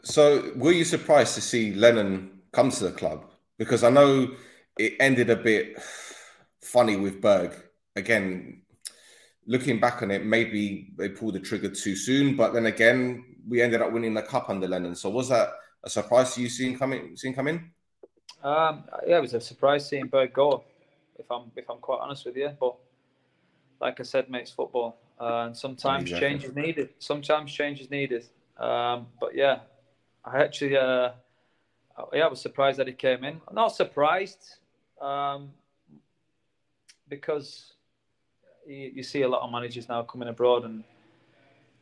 [0.03, 3.27] So, were you surprised to see Lennon come to the club?
[3.59, 4.31] Because I know
[4.79, 5.79] it ended a bit
[6.61, 7.55] funny with Berg
[7.96, 8.62] again,
[9.46, 12.37] looking back on it, maybe they pulled the trigger too soon.
[12.37, 14.94] But then again, we ended up winning the cup under Lennon.
[14.94, 15.50] So was that
[15.83, 17.70] a surprise to you seeing coming seeing come in?
[18.42, 20.64] Um, yeah, it was a surprise seeing Berg go.
[21.18, 22.74] If I'm if I'm quite honest with you, but
[23.80, 26.28] like I said, mate, it's football, uh, and sometimes exactly.
[26.28, 26.88] change is needed.
[26.98, 28.26] Sometimes change is needed.
[28.59, 29.61] Um, but yeah,
[30.24, 31.11] I actually, uh,
[32.12, 33.40] yeah, I was surprised that he came in.
[33.48, 34.57] I'm Not surprised,
[35.00, 35.50] um,
[37.09, 37.74] because
[38.66, 40.85] you, you see a lot of managers now coming abroad and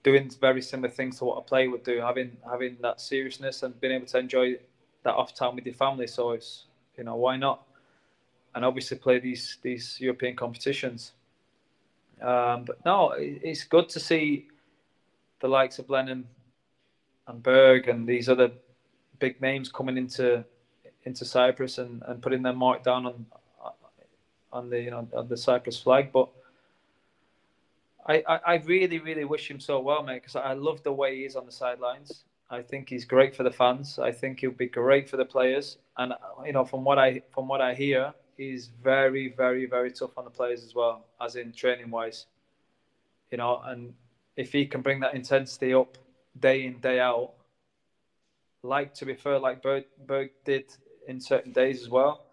[0.03, 3.81] doing very similar things to what a player would do, having having that seriousness and
[3.81, 4.57] being able to enjoy
[5.05, 6.07] that off time with your family.
[6.07, 6.65] So it's
[6.97, 7.63] you know why not?
[8.55, 11.13] And obviously play these these European competitions.
[12.21, 14.49] Um, but no, it's good to see
[15.41, 16.27] the likes of Lennon
[17.27, 18.53] and Berg and these other
[19.19, 20.45] big names coming into
[21.05, 23.27] into Cyprus and, and putting their mark down on
[24.53, 26.13] on the you know on the Cyprus flag.
[26.13, 26.29] But
[28.07, 31.25] I, I, really, really wish him so well, mate, because I love the way he
[31.25, 32.25] is on the sidelines.
[32.51, 33.99] I think he's great for the fans.
[33.99, 35.79] I think he'll be great for the players.
[35.97, 36.13] And
[36.45, 40.25] you know, from what I from what I hear, he's very, very, very tough on
[40.25, 42.27] the players as well, as in training wise.
[43.31, 43.95] You know, and
[44.37, 45.97] if he can bring that intensity up
[46.39, 47.31] day in, day out,
[48.63, 50.65] like to be fair, like Berg, Berg did
[51.09, 52.27] in certain days as well,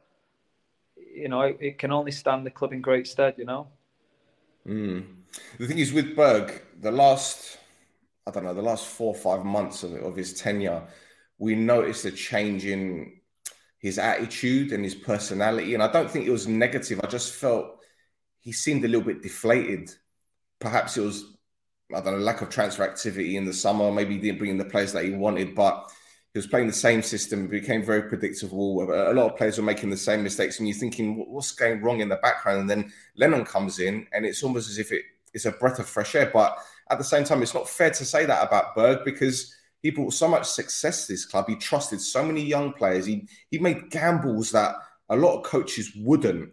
[0.97, 3.67] you know, it, it can only stand the club in great stead, you know.
[4.67, 5.18] Mm.
[5.57, 7.57] The thing is with Berg, the last,
[8.25, 10.87] I don't know, the last four or five months of, of his tenure,
[11.37, 13.13] we noticed a change in
[13.79, 15.73] his attitude and his personality.
[15.73, 16.99] And I don't think it was negative.
[17.03, 17.79] I just felt
[18.39, 19.91] he seemed a little bit deflated.
[20.59, 21.37] Perhaps it was,
[21.95, 23.91] I don't know, lack of transfer activity in the summer.
[23.91, 25.89] Maybe he didn't bring in the players that he wanted, but
[26.33, 27.45] he was playing the same system.
[27.45, 28.83] It became very predictable.
[28.83, 32.01] A lot of players were making the same mistakes, and you're thinking, what's going wrong
[32.01, 32.59] in the background?
[32.61, 35.87] And then Lennon comes in, and it's almost as if it it's a breath of
[35.87, 36.29] fresh air.
[36.33, 36.57] But
[36.89, 40.13] at the same time, it's not fair to say that about Berg because he brought
[40.13, 41.47] so much success to this club.
[41.47, 43.05] He trusted so many young players.
[43.05, 44.75] He he made gambles that
[45.09, 46.51] a lot of coaches wouldn't,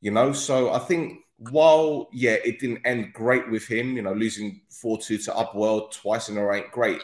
[0.00, 0.32] you know.
[0.32, 4.98] So I think while yeah, it didn't end great with him, you know, losing four
[4.98, 7.02] two to APOEL twice in a row ain't great.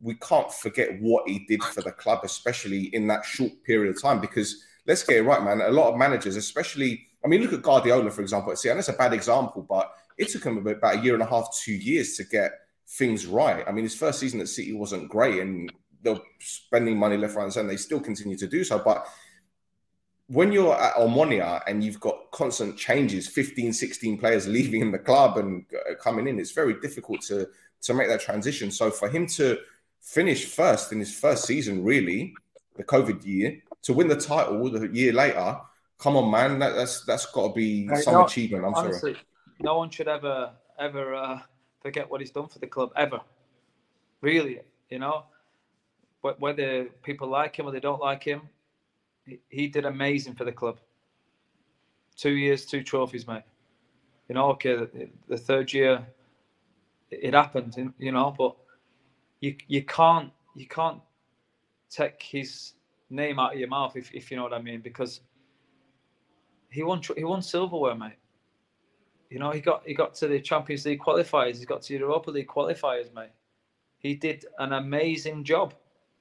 [0.00, 4.02] We can't forget what he did for the club, especially in that short period of
[4.02, 4.20] time.
[4.20, 5.60] Because let's get it right, man.
[5.60, 8.54] A lot of managers, especially, I mean, look at Guardiola, for example.
[8.56, 11.26] See, and it's a bad example, but it took him about a year and a
[11.26, 12.52] half, two years to get
[12.86, 13.64] things right.
[13.66, 15.72] I mean, his first season at City wasn't great, and
[16.02, 17.68] they're spending money left, right, and center.
[17.68, 19.06] They still continue to do so, but
[20.28, 24.98] when you're at Omonia and you've got constant changes 15 16 players leaving in the
[24.98, 27.48] club and uh, coming in it's very difficult to
[27.82, 29.58] to make that transition so for him to
[30.00, 32.34] finish first in his first season really
[32.76, 35.58] the covid year to win the title the year later
[35.98, 39.24] come on man that, that's that's got to be some no, achievement i'm honestly, sorry
[39.60, 41.40] no one should ever ever uh,
[41.82, 43.20] forget what he's done for the club ever
[44.22, 45.24] really you know
[46.38, 48.42] whether people like him or they don't like him
[49.48, 50.78] he did amazing for the club.
[52.16, 53.42] Two years, two trophies, mate.
[54.28, 56.06] You know, okay, the, the third year
[57.10, 58.56] it happened, you know, but
[59.40, 61.00] you you can't you can't
[61.90, 62.74] take his
[63.10, 65.20] name out of your mouth if, if you know what I mean because
[66.70, 68.18] he won he won silverware, mate.
[69.30, 72.30] You know, he got he got to the Champions League qualifiers, he got to Europa
[72.30, 73.30] League qualifiers, mate.
[73.98, 75.74] He did an amazing job,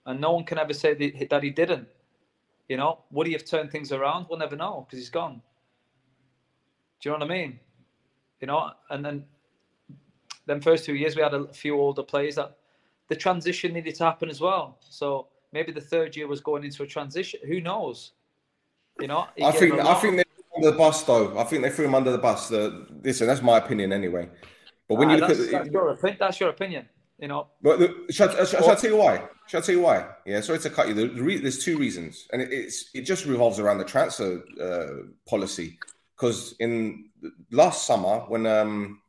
[0.05, 1.87] and no one can ever say that he didn't.
[2.69, 4.27] You know, would he have turned things around?
[4.29, 5.41] We'll never know because he's gone.
[7.01, 7.59] Do you know what I mean?
[8.39, 9.25] You know, and then
[10.45, 12.57] then first two years we had a few older players that
[13.09, 14.77] the transition needed to happen as well.
[14.81, 17.39] So maybe the third year was going into a transition.
[17.45, 18.13] Who knows?
[18.99, 20.22] You know, I think I think
[20.63, 21.37] under the bus though.
[21.37, 22.49] I think they threw him under the bus.
[22.49, 24.29] The, listen, that's my opinion anyway.
[24.87, 26.87] But when ah, you look at that's, your, that's your opinion
[27.23, 27.47] you know.
[27.61, 29.23] But the, shall, shall, shall I tell you why?
[29.47, 30.07] Shall I tell you why?
[30.25, 30.93] Yeah, sorry to cut you.
[30.93, 34.43] The, the re, there's two reasons, and it, it's it just revolves around the transfer
[34.61, 35.79] uh, policy.
[36.15, 37.09] Because in
[37.51, 39.01] last summer, when um,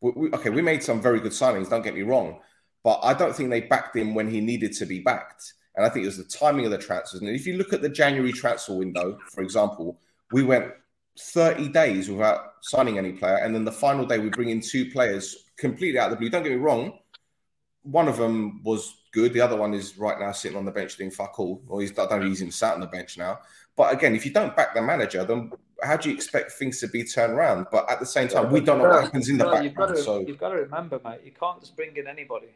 [0.00, 1.68] we, we, okay, we made some very good signings.
[1.68, 2.38] Don't get me wrong,
[2.84, 5.52] but I don't think they backed him when he needed to be backed.
[5.74, 7.20] And I think it was the timing of the transfers.
[7.20, 10.00] And if you look at the January transfer window, for example,
[10.32, 10.72] we went
[11.20, 14.90] 30 days without signing any player, and then the final day we bring in two
[14.90, 16.30] players completely out of the blue.
[16.30, 16.98] Don't get me wrong,
[17.82, 19.32] one of them was good.
[19.32, 21.92] The other one is right now sitting on the bench doing fuck all, or he's
[21.92, 23.40] I don't know he's even sat on the bench now.
[23.76, 25.52] But again, if you don't back the manager, then
[25.82, 27.66] how do you expect things to be turned around?
[27.70, 29.64] But at the same time, we don't know what happens in the background.
[29.64, 32.48] You've got, to, so you've got to remember, mate, you can't just bring in anybody.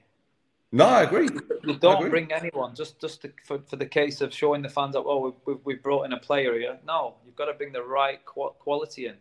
[0.74, 1.28] No, I agree.
[1.64, 2.10] You don't agree.
[2.10, 5.34] bring anyone just just to, for, for the case of showing the fans that oh
[5.44, 6.78] we we brought in a player here.
[6.86, 9.16] No, you've got to bring the right quality in.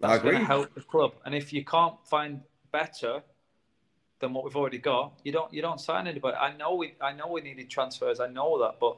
[0.00, 0.32] That's I agree.
[0.32, 2.40] Going to help the club, and if you can't find
[2.72, 3.22] better,
[4.22, 6.36] than what we've already got, you don't you don't sign anybody.
[6.36, 8.20] I know we I know we needed transfers.
[8.20, 8.96] I know that, but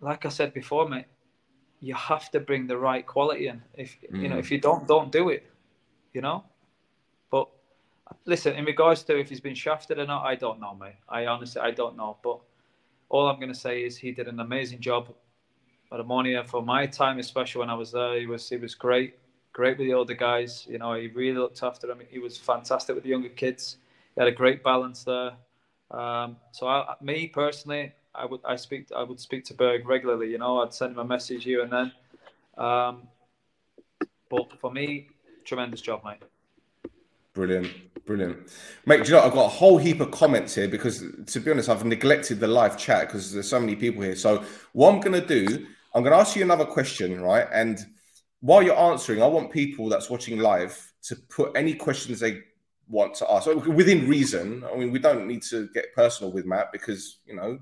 [0.00, 1.04] like I said before, mate,
[1.80, 3.62] you have to bring the right quality in.
[3.74, 4.22] If mm.
[4.22, 4.52] you know, if mm.
[4.52, 5.44] you don't, don't do it.
[6.12, 6.44] You know.
[8.24, 10.96] Listen, in regards to if he's been shafted or not, I don't know, mate.
[11.08, 12.16] I honestly I don't know.
[12.22, 12.40] But
[13.08, 15.14] all I'm going to say is he did an amazing job
[15.92, 18.18] at Omonia for my time, especially when I was there.
[18.18, 19.14] He was he was great
[19.56, 20.66] great with the older guys.
[20.68, 22.00] You know, he really looked after them.
[22.10, 23.78] He was fantastic with the younger kids.
[24.14, 25.32] He had a great balance there.
[25.90, 30.30] Um, so, I, me personally, I would I speak I would speak to Berg regularly.
[30.30, 31.92] You know, I'd send him a message here and then.
[32.58, 33.08] Um,
[34.28, 35.08] but for me,
[35.44, 36.22] tremendous job, mate.
[37.36, 37.70] Brilliant,
[38.06, 38.50] brilliant,
[38.86, 39.04] mate.
[39.04, 41.68] Do you know I've got a whole heap of comments here because, to be honest,
[41.68, 44.16] I've neglected the live chat because there's so many people here.
[44.16, 47.46] So what I'm going to do, I'm going to ask you another question, right?
[47.52, 47.78] And
[48.40, 52.40] while you're answering, I want people that's watching live to put any questions they
[52.88, 54.64] want to ask within reason.
[54.72, 57.58] I mean, we don't need to get personal with Matt because you know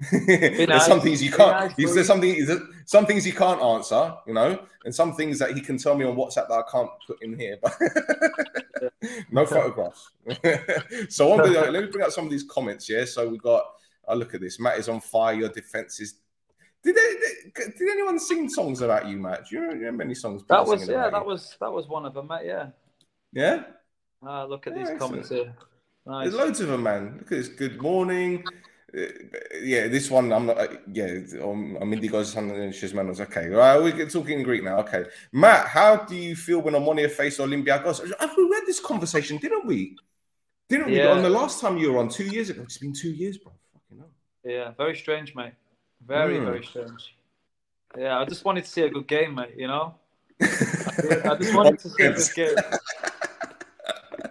[0.26, 0.86] there's nice.
[0.86, 1.78] some things you can't.
[1.78, 2.46] Nice, there's something
[2.84, 6.04] some things you can't answer, you know, and some things that he can tell me
[6.04, 7.58] on WhatsApp that I can't put in here.
[7.62, 7.78] But
[9.30, 10.10] no photographs.
[11.08, 12.88] so let me bring out some of these comments.
[12.88, 13.64] Yeah, so we got.
[14.06, 14.60] I oh, look at this.
[14.60, 15.34] Matt is on fire.
[15.34, 16.16] Your defense is
[16.84, 19.48] did they, did anyone sing songs about you, Matt?
[19.48, 20.42] Do you remember any songs?
[20.50, 21.26] That was yeah, that you?
[21.26, 22.44] was that was one of them, Matt.
[22.44, 22.66] Yeah.
[23.32, 23.62] Yeah.
[24.24, 25.00] Uh, look at yeah, these excellent.
[25.00, 25.54] comments here.
[26.06, 26.24] Nice.
[26.24, 27.14] There's loads of them, man.
[27.18, 27.48] Look at this.
[27.48, 28.44] Good morning.
[28.96, 29.06] Uh,
[29.60, 30.58] yeah, this one I'm not.
[30.58, 33.20] Uh, yeah, um, I'm Indigo's Shizmanos.
[33.20, 34.78] Okay, Right, we're talking Greek now.
[34.78, 38.02] Okay, Matt, how do you feel when Omonia face Olympiacos?
[38.04, 39.96] We had this conversation, didn't we?
[40.68, 41.06] Didn't yeah.
[41.06, 41.18] we?
[41.18, 42.62] On the last time you were on two years ago.
[42.62, 43.52] It's been two years, bro.
[43.72, 44.10] Fucking hell.
[44.44, 45.54] Yeah, very strange, mate.
[46.06, 46.44] Very, mm.
[46.44, 47.16] very strange.
[47.96, 49.54] Yeah, I just wanted to see a good game, mate.
[49.56, 49.94] You know,
[50.40, 52.54] I just wanted to see a good game.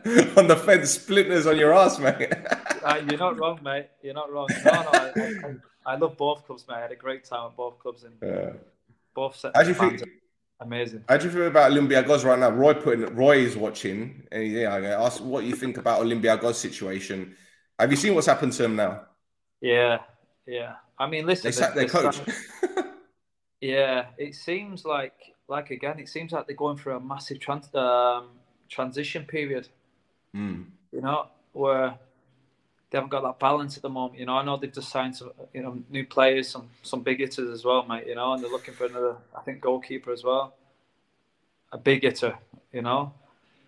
[0.38, 2.34] on the fence, splinters on your ass, mate.
[2.84, 3.88] uh, you're not wrong, mate.
[4.02, 4.48] You're not wrong.
[4.66, 5.56] No, no, I, I,
[5.94, 6.76] I, love both clubs, mate.
[6.76, 8.52] I had a great time at both clubs and yeah.
[9.16, 9.54] both sets.
[9.56, 10.08] How do you feel?
[10.60, 11.04] Amazing.
[11.08, 12.50] How do you feel about Olympiacos right now?
[12.50, 17.36] Roy putting Roy is watching, and yeah, I ask what you think about Olympiacos situation.
[17.80, 19.02] Have you seen what's happened to him now?
[19.62, 20.00] Yeah,
[20.46, 20.76] yeah.
[20.98, 22.20] I mean, listen, they sacked their coach.
[23.62, 25.16] yeah, it seems like,
[25.48, 28.30] like again, it seems like they're going through a massive trans- um,
[28.70, 29.70] transition period.
[30.36, 30.66] Mm.
[30.92, 31.96] You know, where
[32.90, 34.20] they haven't got that balance at the moment.
[34.20, 37.20] You know, I know they've just signed some, you know, new players, some some big
[37.20, 38.06] hitters as well, mate.
[38.08, 40.54] You know, and they're looking for another, I think, goalkeeper as well,
[41.72, 42.38] a big hitter.
[42.72, 43.14] You know,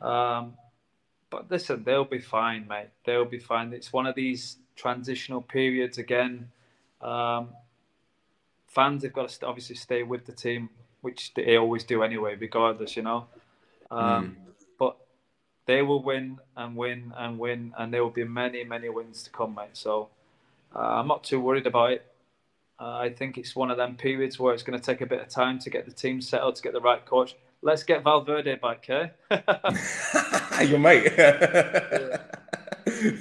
[0.01, 0.53] um,
[1.31, 2.89] but listen, they'll be fine, mate.
[3.03, 3.73] They'll be fine.
[3.73, 6.49] It's one of these transitional periods again.
[7.01, 7.49] Um,
[8.67, 10.69] fans have got to obviously stay with the team,
[11.01, 12.95] which they always do anyway, regardless.
[12.95, 13.25] You know,
[13.89, 14.45] um, mm
[15.65, 19.29] they will win and win and win, and there will be many, many wins to
[19.29, 19.69] come, mate.
[19.73, 20.09] So
[20.75, 22.05] uh, I'm not too worried about it.
[22.79, 25.21] Uh, I think it's one of them periods where it's going to take a bit
[25.21, 27.35] of time to get the team settled, to get the right coach.
[27.61, 29.07] Let's get Valverde back, eh?
[30.65, 31.11] Your mate.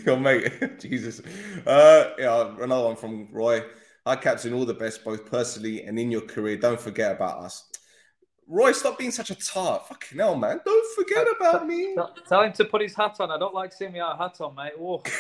[0.05, 0.79] Your mate.
[0.81, 1.23] Jesus.
[1.67, 3.63] Uh, yeah, another one from Roy.
[4.07, 4.53] Hi, Captain.
[4.53, 6.59] All the best, both personally and in your career.
[6.59, 7.65] Don't forget about us.
[8.47, 9.89] Roy, stop being such a tart.
[9.89, 10.61] Fucking hell, man.
[10.65, 11.97] Don't forget about me.
[12.29, 13.31] Tell him to put his hat on.
[13.31, 14.79] I don't like seeing me out of hat on, mate.
[14.79, 15.03] Whoa.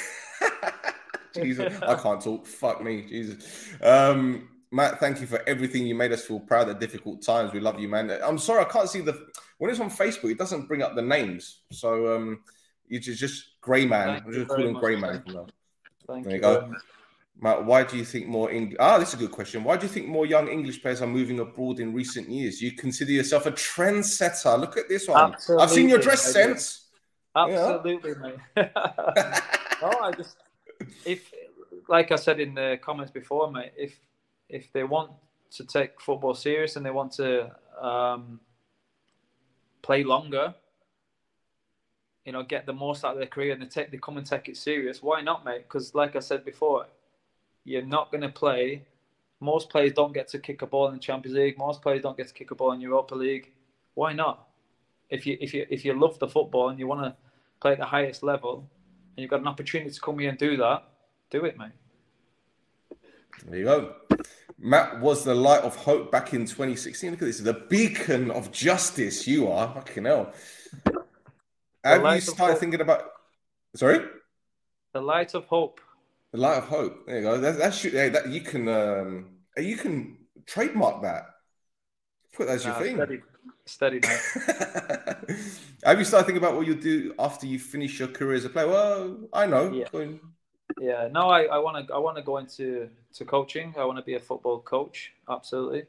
[1.35, 2.47] Jesus, I can't talk.
[2.47, 3.75] Fuck me, Jesus.
[3.83, 5.87] Um, Matt, thank you for everything.
[5.87, 7.53] You made us feel proud at difficult times.
[7.53, 8.11] We love you, man.
[8.22, 9.27] I'm sorry, I can't see the
[9.59, 10.31] when it's on Facebook.
[10.31, 12.41] It doesn't bring up the names, so um,
[12.87, 14.22] you just just Grey Man.
[14.25, 15.22] I'm just calling Grey Man.
[16.07, 16.41] Thank there you.
[16.41, 16.72] Go.
[17.41, 18.76] Matt, why do you think more English?
[18.78, 19.64] Ah, this is a good question.
[19.64, 22.62] Why do you think more young English players are moving abroad in recent years?
[22.62, 24.59] You consider yourself a trendsetter.
[24.59, 25.32] Look at this one.
[25.32, 26.87] Absolutely, I've seen your dress sense.
[27.37, 28.32] Absolutely, yeah.
[28.57, 28.70] mate.
[29.82, 30.37] oh, I just
[31.05, 31.32] if,
[31.89, 33.99] like I said in the comments before, mate, if
[34.49, 35.11] if they want
[35.53, 38.41] to take football serious and they want to um,
[39.82, 40.55] play longer,
[42.24, 44.26] you know, get the most out of their career and they take they come and
[44.26, 45.03] take it serious.
[45.03, 45.64] Why not, mate?
[45.64, 46.87] Because like I said before,
[47.65, 48.83] you're not going to play.
[49.41, 51.59] Most players don't get to kick a ball in the Champions League.
[51.59, 53.53] Most players don't get to kick a ball in Europa League.
[53.95, 54.47] Why not?
[55.11, 57.15] If you if you if you love the football and you want to
[57.61, 58.69] play at the highest level,
[59.17, 60.85] and you've got an opportunity to come here and do that,
[61.31, 61.73] do it, mate.
[63.47, 63.95] There you go.
[64.59, 67.11] Matt was the light of hope back in 2016.
[67.11, 69.27] Look at this, the beacon of justice.
[69.27, 70.33] You are fucking hell.
[71.85, 73.11] Have you started thinking about?
[73.75, 74.07] Sorry.
[74.93, 75.81] The light of hope.
[76.35, 77.07] The light of hope.
[77.07, 77.39] There you go.
[77.39, 77.93] That, that should.
[77.93, 78.66] Hey, that you can.
[78.66, 79.26] Um,
[79.57, 80.16] you can
[80.47, 81.26] trademark that.
[82.32, 82.97] Put that as your thing.
[83.64, 84.01] Steady, steady
[85.85, 88.49] Have you started thinking about what you'll do after you finish your career as a
[88.49, 88.66] player?
[88.66, 89.70] Well, I know.
[89.70, 90.07] Yeah.
[90.80, 91.09] Yeah.
[91.12, 91.95] No, I want to.
[91.95, 93.72] I want to go into to coaching.
[93.78, 95.12] I want to be a football coach.
[95.30, 95.85] Absolutely.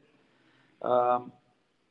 [0.80, 1.32] Um,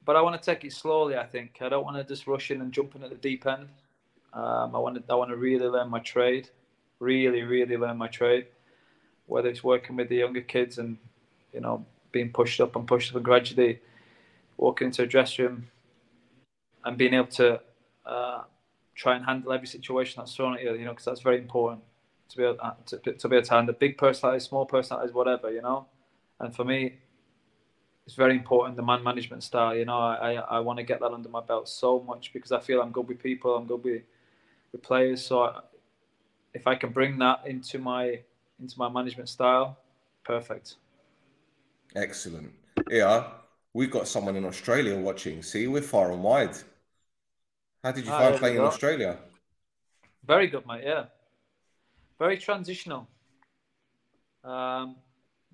[0.06, 1.18] but I want to take it slowly.
[1.18, 3.46] I think I don't want to just rush in and jump in at the deep
[3.48, 3.68] end.
[4.32, 5.04] Um, I want to.
[5.12, 6.52] I want to really learn my trade
[7.00, 8.48] really, really learn my trade.
[9.28, 10.98] Whether it's working with the younger kids and
[11.54, 13.80] you know being pushed up and pushed up and gradually
[14.58, 15.68] walking into a dressing room
[16.86, 17.60] and being able to
[18.06, 18.44] uh,
[18.94, 21.82] try and handle every situation that's thrown at you, you know, because that's very important
[22.30, 25.52] to be able uh, to, to be able to handle big personalities, small personalities, whatever,
[25.52, 25.86] you know.
[26.40, 26.96] And for me,
[28.06, 29.76] it's very important the man management style.
[29.76, 32.52] You know, I I, I want to get that under my belt so much because
[32.52, 34.04] I feel I'm good with people, I'm good with
[34.72, 35.26] with players.
[35.26, 35.60] So I,
[36.56, 38.20] if I can bring that into my
[38.60, 39.78] into my management style,
[40.24, 40.76] perfect.
[41.96, 42.52] Excellent.
[42.90, 43.28] Yeah,
[43.74, 45.44] we've got someone in Australia watching.
[45.44, 46.56] See, we're far and wide.
[47.84, 49.18] How did you ah, find playing in Australia?
[50.26, 50.84] Very good, mate.
[50.84, 51.06] Yeah,
[52.18, 53.08] very transitional.
[54.44, 54.96] Um,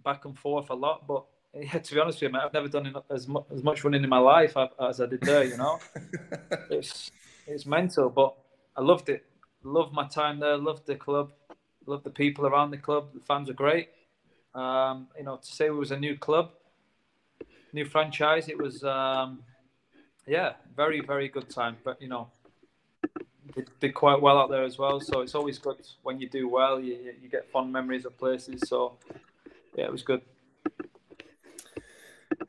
[0.04, 2.68] back and forth a lot, but yeah, to be honest with you, mate, I've never
[2.68, 5.44] done as much, as much running in my life as I did there.
[5.44, 5.80] You know,
[6.70, 7.12] it's
[7.48, 8.36] it's mental, but
[8.78, 9.26] I loved it
[9.64, 10.58] loved my time there.
[10.58, 11.32] Loved the club.
[11.86, 13.14] Loved the people around the club.
[13.14, 13.90] The fans were great.
[14.54, 16.52] Um, you know, to say it was a new club,
[17.72, 19.44] new franchise, it was, um,
[20.28, 21.78] yeah, very very good time.
[21.84, 22.28] But you know,
[23.56, 25.00] did, did quite well out there as well.
[25.00, 26.80] So it's always good when you do well.
[26.80, 28.68] You you get fond memories of places.
[28.68, 28.98] So
[29.76, 30.22] yeah, it was good.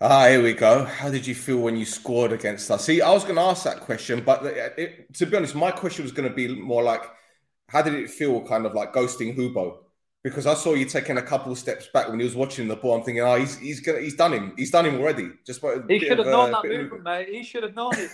[0.01, 0.85] Ah, here we go.
[0.85, 2.85] How did you feel when you scored against us?
[2.85, 6.03] See, I was going to ask that question, but it, to be honest, my question
[6.05, 7.03] was going to be more like,
[7.69, 9.79] how did it feel, kind of like ghosting Hubo?
[10.23, 12.95] Because I saw you taking a couple steps back when he was watching the ball.
[12.95, 14.55] I'm thinking, oh, he's he's gonna, he's done him.
[14.57, 15.31] He's done him already.
[15.45, 17.29] Just but he should have known that movement, mate.
[17.29, 18.11] He should have known it.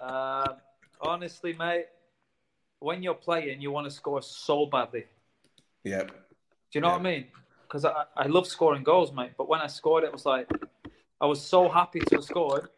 [0.00, 0.46] uh,
[1.00, 1.86] honestly, mate,
[2.78, 5.06] when you're playing, you want to score so badly.
[5.82, 6.08] Yep.
[6.08, 6.14] Do
[6.74, 7.26] you know what I mean?
[7.70, 9.32] Because I, I love scoring goals, mate.
[9.38, 10.50] But when I scored, it was like
[11.20, 12.68] I was so happy to have scored.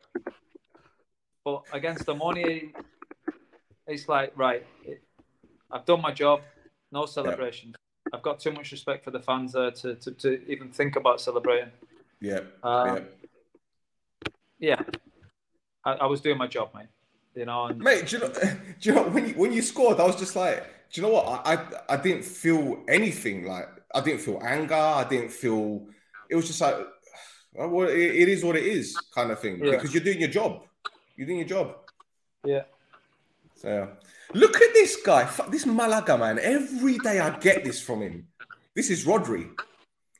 [1.45, 2.72] But against the money,
[3.86, 5.03] it's like right, it,
[5.70, 6.43] I've done my job.
[6.90, 7.70] No celebration.
[7.70, 8.16] Yeah.
[8.18, 11.22] I've got too much respect for the fans there to, to, to even think about
[11.22, 11.70] celebrating.
[12.20, 12.40] Yeah.
[12.62, 13.07] Um,
[14.61, 14.76] yeah.
[14.76, 14.82] Yeah.
[15.86, 16.88] I, I, was doing my job, mate.
[17.34, 17.78] You know, and...
[17.78, 18.09] mate.
[18.09, 18.28] Do you know?
[18.80, 19.99] Do you know when you when you scored?
[19.99, 20.62] I was just like,
[20.93, 21.26] do you know what?
[21.47, 24.74] I, I I didn't feel anything like I didn't feel anger.
[24.74, 25.86] I didn't feel.
[26.30, 29.62] It was just like, uh, well, it, it is what it is, kind of thing.
[29.62, 29.72] Yeah.
[29.72, 30.62] Because you're doing your job.
[31.16, 31.76] You're doing your job.
[32.45, 32.62] Yeah.
[33.57, 33.88] So
[34.34, 36.38] look at this guy, Fuck, this Malaka man.
[36.38, 38.26] Every day I get this from him.
[38.74, 39.51] This is Rodri.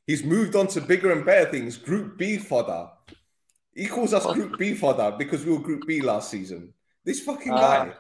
[0.07, 1.77] He's moved on to bigger and better things.
[1.77, 2.91] Group B fodder.
[3.75, 6.75] He calls us Group B fodder because we were Group B last season.
[7.05, 7.59] This fucking ah.
[7.59, 7.95] guy.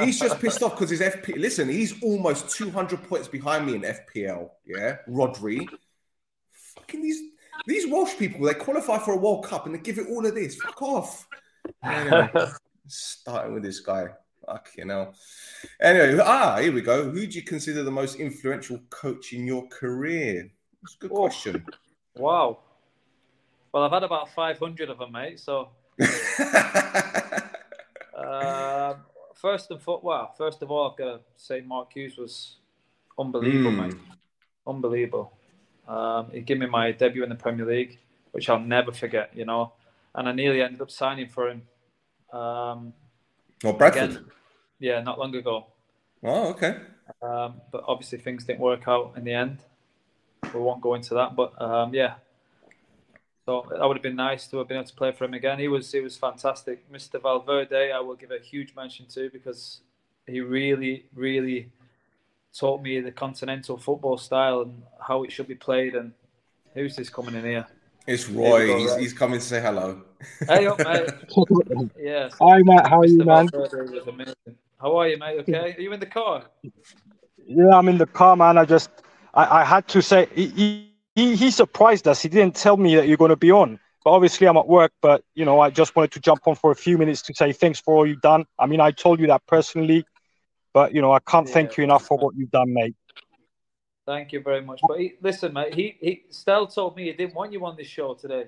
[0.00, 1.36] He's just pissed off because his FP.
[1.36, 4.50] Listen, he's almost 200 points behind me in FPL.
[4.66, 5.68] Yeah, Rodri.
[6.76, 7.20] Fucking these
[7.66, 8.44] these Welsh people.
[8.46, 10.56] They qualify for a World Cup and they give it all of this.
[10.56, 11.28] Fuck off.
[11.82, 12.28] Anyway,
[12.88, 14.08] starting with this guy.
[14.44, 15.12] Fuck you know.
[15.80, 17.10] Anyway, ah, here we go.
[17.10, 20.50] Who do you consider the most influential coach in your career?
[20.82, 21.20] That's a good Oh.
[21.26, 21.64] question.
[22.16, 22.58] Wow.
[23.72, 25.40] Well, I've had about 500 of them, mate.
[25.40, 25.70] So,
[28.16, 28.96] um,
[29.34, 32.56] first and foot, well, first of all, I've got to say Mark Hughes was
[33.18, 33.86] unbelievable, Mm.
[33.88, 33.94] mate.
[34.66, 35.32] Unbelievable.
[35.86, 37.98] Um, he gave me my debut in the Premier League,
[38.32, 39.72] which I'll never forget, you know.
[40.14, 41.62] And I nearly ended up signing for him.
[42.32, 42.94] Um,
[43.64, 44.10] or Bradford.
[44.10, 44.24] again,
[44.78, 45.66] yeah, not long ago.
[46.22, 46.78] Oh, okay.
[47.22, 49.58] Um, but obviously things didn't work out in the end.
[50.54, 52.14] We won't go into that, but um, yeah.
[53.46, 55.58] So that would have been nice to have been able to play for him again.
[55.58, 57.20] He was he was fantastic, Mr.
[57.20, 57.92] Valverde.
[57.92, 59.80] I will give a huge mention to because
[60.26, 61.70] he really really
[62.58, 65.94] taught me the continental football style and how it should be played.
[65.94, 66.12] And
[66.72, 67.66] who's this coming in here?
[68.06, 68.66] It's Here Roy.
[68.66, 69.00] go, he's, right.
[69.00, 70.02] he's coming to say hello.
[70.46, 71.10] Hey up, mate.
[71.98, 72.88] Yes, Hi, Matt.
[72.88, 73.26] How are you, Mr.
[73.26, 73.48] man?
[73.48, 74.34] Valverde was amazing.
[74.80, 75.40] How are you, mate?
[75.40, 76.44] Okay, are you in the car?
[77.46, 78.58] Yeah, I'm in the car, man.
[78.58, 78.90] I just,
[79.34, 82.22] I, I had to say, he, he, he he surprised us.
[82.22, 83.78] He didn't tell me that you're going to be on.
[84.04, 84.92] But obviously, I'm at work.
[85.00, 87.52] But you know, I just wanted to jump on for a few minutes to say
[87.52, 88.44] thanks for all you've done.
[88.58, 90.04] I mean, I told you that personally,
[90.72, 92.94] but you know, I can't thank you enough for what you've done, mate.
[94.06, 94.80] Thank you very much.
[94.86, 97.86] But he, listen, mate, he, he Stel told me he didn't want you on this
[97.86, 98.46] show today.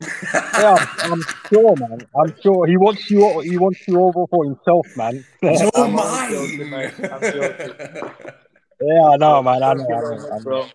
[0.32, 0.74] Yeah,
[1.04, 2.06] I'm, I'm sure, man.
[2.20, 3.40] I'm sure he wants you.
[3.40, 5.24] He wants you over for himself, man.
[5.42, 6.32] You're I'm mine.
[6.32, 6.92] joking, mate.
[6.98, 7.74] I'm joking.
[8.80, 9.62] yeah, I know, man.
[9.62, 9.84] I know.
[9.84, 10.70] I know, I know.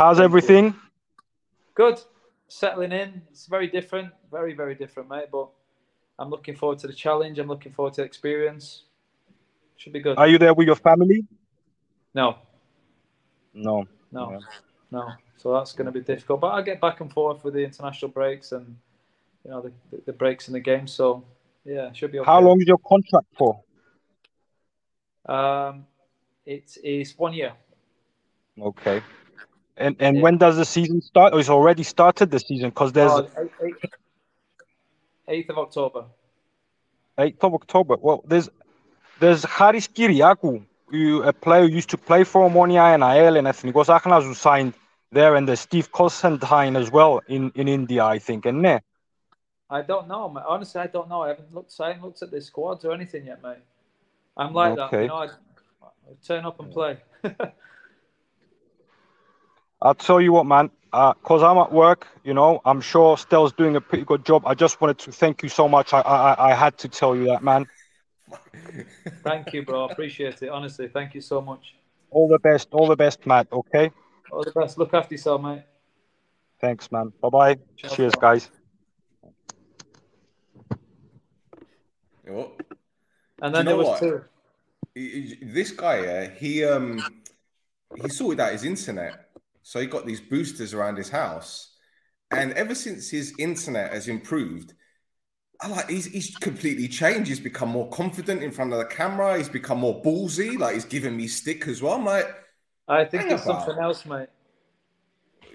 [0.00, 0.74] How's everything?
[1.74, 2.00] Good.
[2.48, 3.20] Settling in.
[3.30, 4.10] It's very different.
[4.30, 5.26] Very, very different, mate.
[5.30, 5.48] But
[6.18, 7.38] I'm looking forward to the challenge.
[7.38, 8.84] I'm looking forward to the experience.
[9.76, 10.16] Should be good.
[10.16, 11.26] Are you there with your family?
[12.14, 12.38] No,
[13.52, 13.84] No.
[14.10, 14.38] no, Yeah.
[14.90, 15.12] no.
[15.36, 16.40] So that's going to be difficult.
[16.40, 18.78] But I get back and forth with the international breaks and
[19.44, 20.86] you know the, the, breaks in the game.
[20.86, 21.24] So
[21.62, 22.26] yeah, it should be okay.
[22.26, 23.62] How long is your contract for?
[25.26, 25.84] Um,
[26.46, 27.52] it is one year.
[28.58, 29.02] Okay.
[29.80, 30.22] And and Yeah.
[30.22, 31.32] when does the season start?
[31.34, 33.90] Oh, it's already started the season because there's Oh, eight- eight-
[35.28, 36.04] 8th of October.
[37.18, 37.96] 8th of October.
[38.00, 38.48] Well, there's
[39.20, 43.46] there's Haris Kyriakou, who, a player who used to play for Omonia and AL and
[43.46, 44.72] Ethnikos Athens who signed
[45.12, 48.46] there, and there's Steve Constantine as well in, in India, I think.
[48.46, 48.82] And there.
[49.68, 50.44] I don't know, mate.
[50.48, 51.22] Honestly, I don't know.
[51.22, 51.74] I haven't looked.
[51.80, 53.58] I haven't looked at the squads or anything yet, mate.
[54.36, 54.84] I'm like that.
[54.86, 55.02] Okay.
[55.02, 55.88] You know, I, I
[56.26, 56.98] turn up and play.
[59.82, 63.76] I'll tell you what, man, because I'm at work, you know, I'm sure Stel's doing
[63.76, 64.42] a pretty good job.
[64.46, 65.92] I just wanted to thank you so much.
[65.94, 67.66] I, I, I had to tell you that, man.
[69.24, 69.86] Thank you, bro.
[69.88, 70.50] I appreciate it.
[70.50, 71.74] Honestly, thank you so much.
[72.10, 73.48] All the best, all the best, Matt.
[73.52, 73.90] Okay.
[74.30, 74.78] All the best.
[74.78, 75.64] Look after yourself, mate.
[76.60, 77.12] Thanks, man.
[77.20, 77.56] Bye bye.
[77.76, 78.20] Ciao, Cheers, ciao.
[78.20, 78.50] guys.
[83.42, 83.98] And then you know there was what?
[84.00, 84.24] two.
[84.94, 87.02] he- he- this guy, yeah, he um
[88.00, 89.29] he sorted out his internet,
[89.62, 91.74] so he got these boosters around his house,
[92.30, 94.72] and ever since his internet has improved,
[95.60, 97.28] I like he's he's completely changed.
[97.28, 99.36] He's become more confident in front of the camera.
[99.36, 100.58] He's become more ballsy.
[100.58, 101.94] Like he's giving me stick as well.
[101.94, 102.26] I'm like,
[102.88, 103.66] I think Hang it's about.
[103.66, 104.28] something else, mate.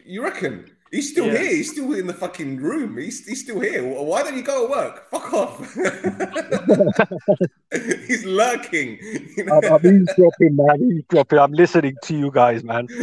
[0.06, 0.72] you reckon?
[0.92, 1.40] He's still Yeah.
[1.40, 1.56] here.
[1.56, 2.98] He's still in the fucking room.
[2.98, 3.84] He's, he's still here.
[3.84, 5.10] Why don't you go to work?
[5.10, 5.74] Fuck off.
[8.08, 8.98] he's lurking.
[9.38, 9.60] You know?
[9.64, 10.82] I'm, I'm eavesdropping, man.
[10.82, 11.40] Eavesdropping.
[11.40, 12.88] I'm listening to you guys, man.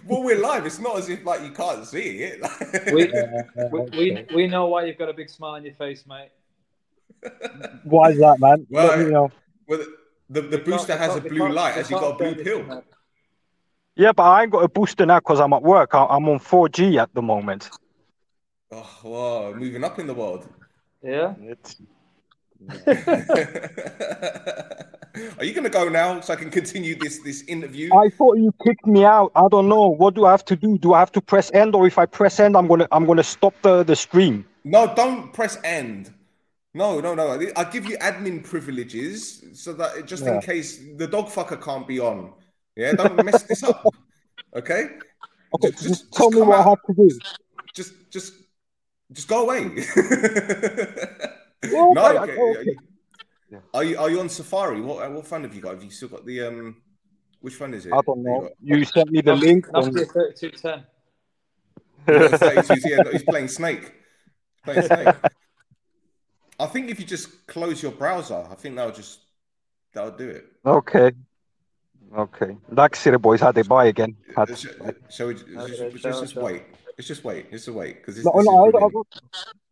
[0.06, 0.66] well, we're live.
[0.66, 2.40] It's not as if like you can't see it.
[2.92, 3.12] We,
[3.70, 6.30] we, we, we know why you've got a big smile on your face, mate.
[7.84, 8.66] Why is that, man?
[8.70, 9.30] Well, Let me know.
[9.66, 9.84] well,
[10.30, 11.72] the, the booster has a blue light.
[11.72, 12.84] they Has he got a blue pill?
[13.96, 15.94] Yeah, but I ain't got a booster now because I'm at work.
[15.94, 17.70] I, I'm on 4G at the moment.
[18.70, 20.48] Oh, wow, moving up in the world.
[21.02, 21.34] Yeah.
[21.40, 21.76] It's,
[25.38, 27.90] Are you going to go now so I can continue this this interview?
[27.94, 29.32] I thought you kicked me out.
[29.34, 29.88] I don't know.
[29.88, 30.78] What do I have to do?
[30.78, 33.22] Do I have to press end, or if I press end, I'm gonna I'm gonna
[33.22, 34.44] stop the the stream?
[34.64, 36.12] No, don't press end.
[36.74, 37.40] No, no, no.
[37.56, 40.34] I give you admin privileges so that just yeah.
[40.34, 42.32] in case the dog fucker can't be on.
[42.76, 43.84] Yeah, don't mess this up.
[44.54, 44.90] Okay.
[45.54, 45.70] Okay.
[45.70, 46.66] Just, just tell just me what out.
[46.66, 47.18] I have to do.
[47.74, 48.34] Just, just,
[49.12, 49.84] just go away.
[51.64, 52.22] well, no.
[52.22, 52.36] Okay.
[52.36, 52.76] okay.
[53.50, 53.58] Yeah.
[53.72, 54.80] Are you are you on Safari?
[54.80, 55.74] What what phone have you got?
[55.74, 56.76] Have you still got the um?
[57.40, 57.92] Which phone is it?
[57.92, 58.50] I don't know.
[58.60, 59.66] You, sent me the link.
[59.72, 59.92] on...
[59.94, 60.84] thirty-two ten.
[62.08, 63.92] yeah, he's playing Snake.
[64.64, 65.14] Playing Snake.
[66.60, 69.20] I think if you just close your browser, I think that'll just
[69.94, 70.46] that'll do it.
[70.66, 71.12] Okay.
[72.16, 72.56] Okay.
[72.70, 74.16] Like City Boys had they buy again.
[74.34, 74.58] Had...
[74.58, 76.62] Shall we just, just, just, just wait?
[76.96, 77.46] Let's just wait.
[77.52, 79.04] It's a wait because no, no,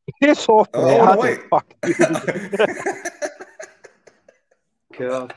[0.08, 0.68] I, I, it's off.
[0.74, 1.40] Oh, wait.
[4.98, 5.34] God.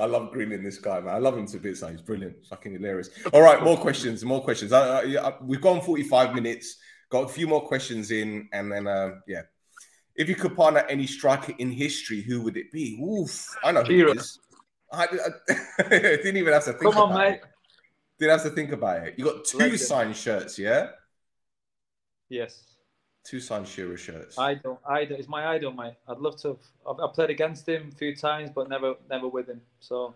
[0.00, 1.14] I love greening this guy, man.
[1.14, 1.86] I love him to bits.
[1.88, 3.10] He's brilliant, fucking hilarious.
[3.32, 4.72] All right, more questions, more questions.
[4.72, 6.78] I, I, I, we've gone 45 minutes,
[7.10, 9.42] got a few more questions in, and then, uh, yeah,
[10.16, 13.00] if you could partner any striker in history, who would it be?
[13.02, 14.40] Oof, I know who it is.
[14.92, 15.08] I, I,
[15.88, 17.34] didn't even have to think Come about on, mate.
[17.34, 17.42] it.
[18.18, 19.14] Didn't have to think about it.
[19.16, 19.80] You got two Legend.
[19.80, 20.88] signed shirts, yeah?
[22.28, 22.71] Yes.
[23.24, 24.36] Two signed Shearer shirts.
[24.36, 25.16] Idol, idol.
[25.16, 25.94] He's my idol, mate.
[26.08, 26.48] I'd love to.
[26.48, 26.58] Have,
[26.88, 29.60] I've, I've played against him a few times, but never, never with him.
[29.78, 30.14] So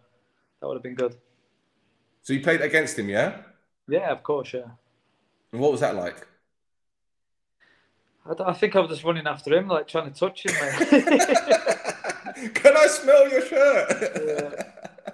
[0.60, 1.16] that would have been good.
[2.22, 3.42] So you played against him, yeah?
[3.88, 4.64] Yeah, of course, yeah.
[5.52, 6.26] And what was that like?
[8.26, 10.88] I, I, think I was just running after him, like trying to touch him, mate.
[12.54, 14.22] Can I smell your shirt?
[14.26, 14.62] yeah.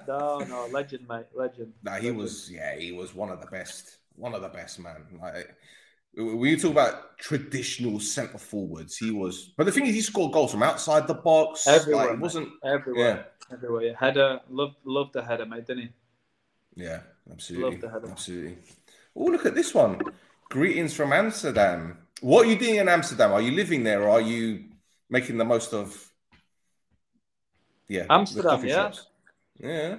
[0.09, 1.75] No, no, legend, mate, legend.
[1.83, 2.17] No, he legend.
[2.17, 5.05] was, yeah, he was one of the best, one of the best, man.
[5.21, 5.55] Like,
[6.15, 9.53] when you talk about traditional centre forwards, he was.
[9.57, 11.67] But the thing is, he scored goals from outside the box.
[11.67, 13.27] Everywhere, like, wasn't everywhere.
[13.51, 13.55] Yeah.
[13.55, 13.95] Everywhere.
[13.95, 15.89] Header, loved, loved the header, mate, didn't he?
[16.75, 17.01] Yeah,
[17.31, 17.71] absolutely.
[17.71, 18.11] Loved the header.
[18.11, 18.59] Absolutely.
[19.15, 20.01] Oh, look at this one.
[20.51, 21.99] Greetings from Amsterdam.
[22.21, 23.33] What are you doing in Amsterdam?
[23.33, 24.65] Are you living there or are you
[25.11, 26.11] making the most of
[27.89, 28.65] yeah Amsterdam?
[28.65, 28.75] Yeah.
[28.75, 29.07] Shops?
[29.59, 29.97] Yeah.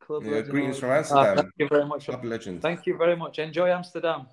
[0.00, 1.36] Club yeah, greetings from ah, Amsterdam.
[1.36, 2.04] thank you very much.
[2.06, 2.62] Club legend.
[2.62, 3.38] Thank you very much.
[3.38, 4.26] Enjoy Amsterdam.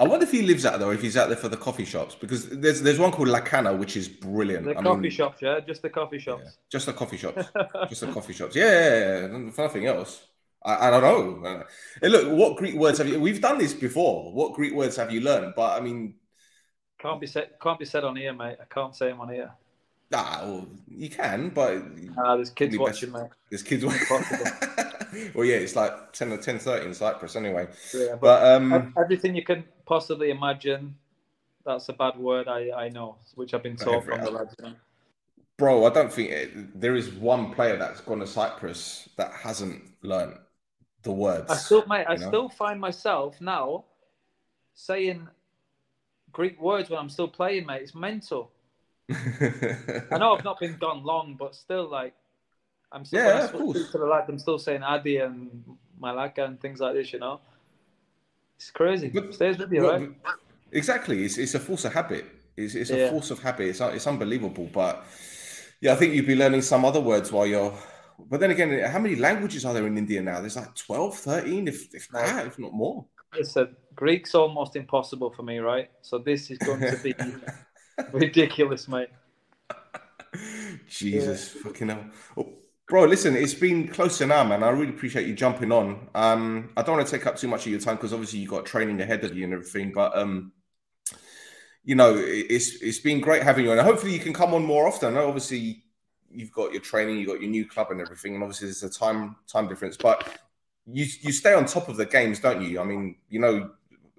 [0.00, 2.14] I wonder if he lives out there, if he's out there for the coffee shops,
[2.14, 4.64] because there's there's one called La Cana, which is brilliant.
[4.64, 6.42] The I coffee mean, shops, yeah, just the coffee shops.
[6.44, 7.48] Yeah, just the coffee shops,
[7.88, 8.54] just the coffee shops.
[8.54, 10.24] Yeah, yeah, yeah, nothing else.
[10.64, 11.02] I, I don't
[11.42, 11.48] know.
[11.48, 11.62] Uh,
[12.00, 13.18] hey, look, what Greek words have you?
[13.18, 14.32] We've done this before.
[14.32, 15.54] What Greek words have you learned?
[15.56, 16.14] But I mean,
[17.00, 17.50] can't be said.
[17.60, 18.58] Can't be said on here, mate.
[18.60, 19.50] I can't say them on here.
[20.12, 21.82] Ah, well, you can, but
[22.16, 23.22] ah, there's kids watching, best.
[23.22, 23.30] mate.
[23.50, 24.06] There's kids watching.
[25.34, 27.68] well, yeah, it's like 10 or ten thirty in Cyprus anyway.
[27.92, 30.94] Yeah, but, but um, everything you can possibly imagine,
[31.64, 32.46] that's a bad word.
[32.46, 34.54] I I know, which I've been taught from the lads.
[35.56, 39.82] Bro, I don't think it, there is one player that's gone to Cyprus that hasn't
[40.02, 40.38] learned
[41.02, 41.50] the words.
[41.50, 42.28] I still, mate, I know?
[42.28, 43.84] still find myself now
[44.74, 45.26] saying
[46.30, 47.82] Greek words when I'm still playing, mate.
[47.82, 48.52] It's mental.
[49.10, 52.14] I know I've not been gone long, but still, like,
[52.92, 53.90] I'm still, yeah, of course.
[53.90, 55.64] To the I'm still saying Adi and
[56.00, 57.40] Malaka and things like this, you know.
[58.58, 59.08] It's crazy.
[59.08, 60.10] But, Stays with you, right?
[60.72, 61.24] Exactly.
[61.24, 62.26] It's, it's a force of habit.
[62.56, 63.10] It's, it's a yeah.
[63.10, 63.68] force of habit.
[63.68, 64.68] It's, it's unbelievable.
[64.72, 65.04] But
[65.80, 67.72] yeah, I think you'd be learning some other words while you're
[68.26, 70.40] but then again, how many languages are there in India now?
[70.40, 73.04] There's like 12, 13, if, if that, if not more.
[73.36, 75.90] Listen, Greek's almost impossible for me, right?
[76.02, 77.14] So this is going to be
[78.12, 79.08] ridiculous, mate.
[80.88, 81.62] Jesus, yeah.
[81.62, 82.04] fucking hell.
[82.36, 82.52] Oh,
[82.88, 84.62] bro, listen, it's been close to now, man.
[84.62, 86.08] I really appreciate you jumping on.
[86.14, 88.48] Um, I don't want to take up too much of your time because obviously you
[88.48, 90.52] got training ahead of you and everything, but um,
[91.84, 93.78] you know, it's it's been great having you on.
[93.78, 95.16] Hopefully, you can come on more often.
[95.16, 95.84] Obviously,
[96.30, 98.90] you've got your training, you've got your new club and everything, and obviously there's a
[98.90, 99.96] time time difference.
[99.96, 100.38] But
[100.86, 102.80] you you stay on top of the games, don't you?
[102.80, 103.70] I mean, you know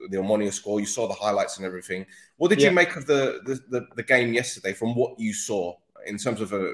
[0.10, 2.06] the Omonia score, you saw the highlights and everything.
[2.38, 2.70] What did yeah.
[2.70, 6.42] you make of the, the, the the game yesterday from what you saw in terms
[6.42, 6.74] of a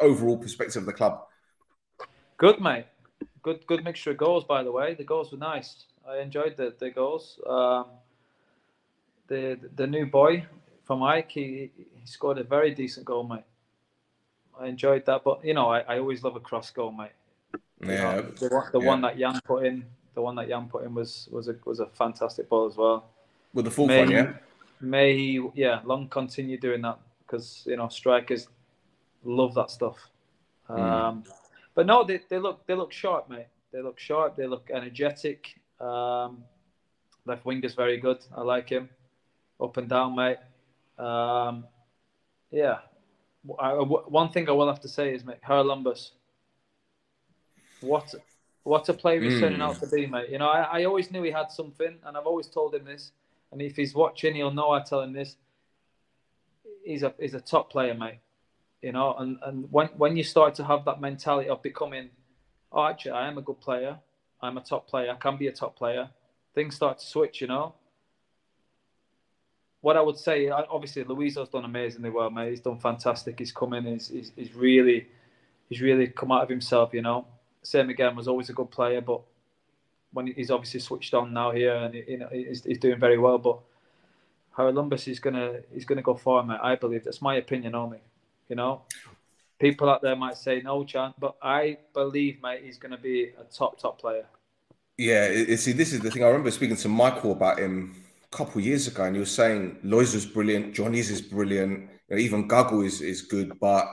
[0.00, 1.24] overall perspective of the club?
[2.36, 2.86] Good, mate.
[3.42, 4.94] Good good mixture of goals, by the way.
[4.94, 5.84] The goals were nice.
[6.08, 7.40] I enjoyed the the goals.
[7.46, 7.86] Um,
[9.28, 10.46] the the new boy
[10.84, 13.44] from AEK, he, he scored a very decent goal, mate.
[14.58, 15.22] I enjoyed that.
[15.24, 17.10] But you know, I, I always love a cross goal, mate.
[17.80, 17.88] Yeah.
[17.88, 18.86] know, the, the yeah.
[18.86, 19.84] one that Jan put in,
[20.14, 23.10] the one that Jan put in was was a was a fantastic ball as well.
[23.54, 24.32] With the full may, one, yeah.
[24.80, 28.48] May he, yeah, long continue doing that because you know strikers
[29.24, 29.96] love that stuff.
[30.68, 30.78] Mm.
[30.78, 31.24] Um,
[31.74, 33.46] but no, they, they look they look sharp, mate.
[33.72, 34.36] They look sharp.
[34.36, 35.60] They look energetic.
[35.80, 36.44] Um,
[37.24, 38.18] left winger's very good.
[38.36, 38.88] I like him.
[39.60, 40.38] Up and down, mate.
[40.98, 41.64] Um,
[42.50, 42.78] yeah,
[43.58, 46.10] I, one thing I will have to say is, mate, Haralambous.
[47.80, 48.12] What,
[48.64, 49.40] what a player he's mm.
[49.40, 50.30] turning out to be, mate.
[50.30, 53.12] You know, I, I always knew he had something, and I've always told him this.
[53.52, 55.36] And if he's watching, he'll know I tell him this.
[56.84, 58.18] he's a he's a top player, mate.
[58.82, 62.10] You know, and and when when you start to have that mentality of becoming,
[62.70, 63.98] oh, actually, I am a good player.
[64.40, 65.10] I'm a top player.
[65.10, 66.10] I can be a top player.
[66.54, 67.40] Things start to switch.
[67.40, 67.74] You know.
[69.80, 72.50] What I would say, obviously, Loizo's done amazingly well, mate.
[72.50, 73.38] He's done fantastic.
[73.38, 73.84] He's come in.
[73.84, 75.06] He's, he's, he's really,
[75.68, 76.92] he's really come out of himself.
[76.92, 77.26] You know.
[77.62, 79.20] Same again was always a good player, but
[80.12, 83.38] when he's obviously switched on now here and you know he's, he's doing very well.
[83.38, 83.58] But
[84.56, 86.60] Haralambous is gonna he's gonna go far, mate.
[86.62, 88.00] I believe that's my opinion only.
[88.48, 88.82] You know,
[89.58, 93.44] people out there might say no chance, but I believe, mate, he's gonna be a
[93.44, 94.26] top top player.
[94.96, 96.24] Yeah, see, this is the thing.
[96.24, 97.94] I remember speaking to Michael about him
[98.24, 102.16] a couple years ago, and he was saying Lois was brilliant, Johnny's is brilliant, you
[102.16, 103.86] know, even Guggle is is good, but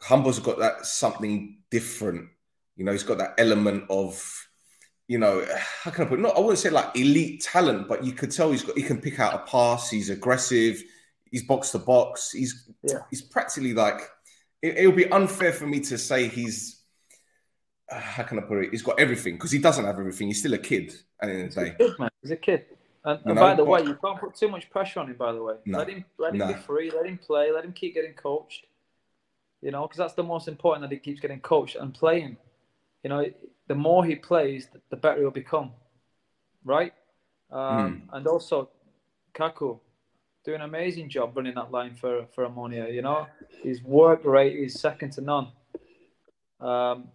[0.00, 2.28] Humbo's got that something different.
[2.76, 4.48] You know, he's got that element of
[5.08, 5.44] you know,
[5.82, 6.18] how can I put?
[6.18, 6.22] It?
[6.22, 9.00] Not I wouldn't say like elite talent, but you could tell he's got he can
[9.00, 9.90] pick out a pass.
[9.90, 10.82] He's aggressive.
[11.30, 12.32] He's box to box.
[12.32, 13.00] He's yeah.
[13.10, 14.00] he's practically like
[14.62, 16.82] it, will be unfair for me to say he's
[17.90, 18.70] uh, how can I put it?
[18.70, 20.28] He's got everything because he doesn't have everything.
[20.28, 21.74] He's still a kid at the end of the day.
[21.78, 22.10] Kid, man.
[22.22, 22.66] He's a kid.
[23.04, 25.16] And, by the way, you can't put too much pressure on him.
[25.16, 26.48] By the way, no, let him let him no.
[26.48, 26.90] be free.
[26.90, 27.50] Let him play.
[27.52, 28.66] Let him keep getting coached.
[29.62, 32.36] You know, because that's the most important that he keeps getting coached and playing.
[33.02, 33.24] You know,
[33.66, 35.72] the more he plays, the better he'll become,
[36.64, 36.92] right?
[37.50, 38.00] Um, mm.
[38.12, 38.68] And also,
[39.34, 39.80] Kaku
[40.48, 42.90] doing an amazing job running that line for for Omonia.
[42.90, 43.26] You know,
[43.62, 45.48] his work rate is second to none.
[46.58, 47.08] Um,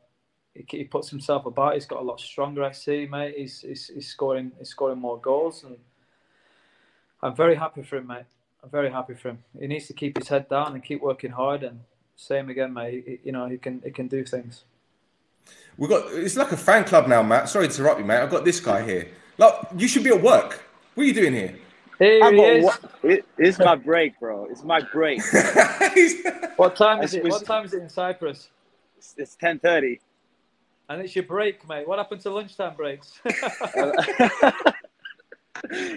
[0.53, 1.73] he, he, puts himself about.
[1.73, 2.63] He's got a lot stronger.
[2.63, 3.33] I see, mate.
[3.35, 5.77] He's, he's, he's scoring he's scoring more goals, and
[7.23, 8.29] I'm very happy for him, mate.
[8.63, 9.39] I'm very happy for him.
[9.59, 11.63] He needs to keep his head down and keep working hard.
[11.63, 11.79] And
[12.15, 13.03] same again, mate.
[13.07, 14.63] He, you know, he can he can do things.
[15.75, 17.49] We've got it's like a fan club now, Matt.
[17.49, 18.21] Sorry to interrupt you, mate.
[18.21, 19.07] I've got this guy here.
[19.39, 20.61] Like you should be at work.
[20.93, 21.55] What are you doing here?
[22.03, 22.77] Here he is.
[23.01, 24.47] It, it's my break, bro.
[24.49, 25.21] It's my break.
[26.57, 27.23] what time is it?
[27.23, 28.49] What time is it in Cyprus?
[28.97, 30.01] It's, it's ten thirty.
[30.89, 31.87] And it's your break, mate.
[31.87, 33.21] What happened to lunchtime breaks?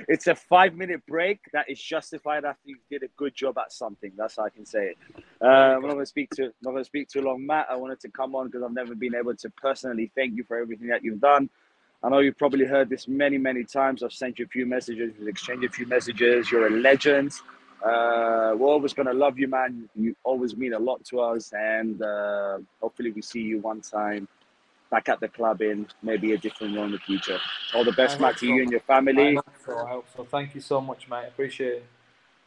[0.08, 3.72] it's a five minute break that is justified after you did a good job at
[3.72, 4.12] something.
[4.16, 4.96] That's how I can say it.
[5.42, 7.66] Uh, I'm not going to speak to not going to speak too long, Matt.
[7.68, 10.56] I wanted to come on because I've never been able to personally thank you for
[10.56, 11.50] everything that you've done.
[12.02, 14.02] I know you've probably heard this many, many times.
[14.02, 16.50] I've sent you a few messages, we've exchanged a few messages.
[16.50, 17.32] You're a legend.
[17.82, 19.88] Uh, we're always going to love you, man.
[19.94, 24.28] You always mean a lot to us, and uh, hopefully we see you one time
[24.90, 27.38] back at the club in maybe a different role in the future.
[27.74, 28.46] All the best, Matt, to so.
[28.46, 29.30] you and your family.
[29.30, 29.78] I hope so.
[29.78, 30.24] I hope so.
[30.24, 31.26] Thank you so much, mate.
[31.28, 31.86] Appreciate it.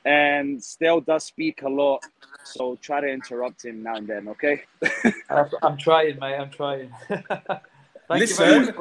[0.06, 2.04] And still does speak a lot,
[2.44, 4.64] so try to interrupt him now and then, okay?
[5.30, 6.36] I'm trying, mate.
[6.36, 6.92] I'm trying.
[8.10, 8.74] listen,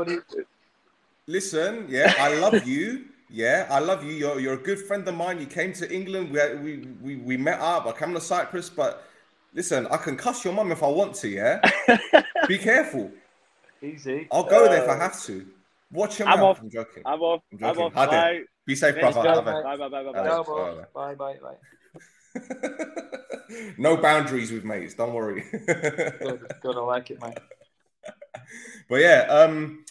[1.28, 1.86] listen.
[1.88, 3.04] Yeah, I love you.
[3.30, 4.12] Yeah, I love you.
[4.12, 5.38] You're, you're a good friend of mine.
[5.38, 6.32] You came to England.
[6.32, 7.86] We, we, we, we met up.
[7.86, 9.04] I came to Cyprus, but
[9.54, 11.28] listen, I can cuss your mum if I want to.
[11.28, 11.60] Yeah,
[12.48, 13.12] be careful.
[13.80, 14.26] Easy.
[14.32, 15.46] I'll go uh, there if I uh, have to.
[15.92, 16.56] Watch your I'm mouth.
[16.56, 16.60] Off.
[16.62, 17.02] I'm joking.
[17.06, 17.42] I'm off.
[17.52, 17.82] I'm joking.
[17.82, 18.10] I'm off.
[18.10, 18.40] Bye.
[18.66, 19.22] Be safe, brother.
[19.22, 20.84] Go, bye, bye, bye, bye, bye.
[20.94, 21.54] Bye, bye, bye.
[23.78, 24.94] no boundaries with mates.
[24.94, 25.44] Don't worry.
[25.50, 26.76] good, good.
[26.76, 27.38] I like it, mate.
[28.88, 29.84] But yeah, um,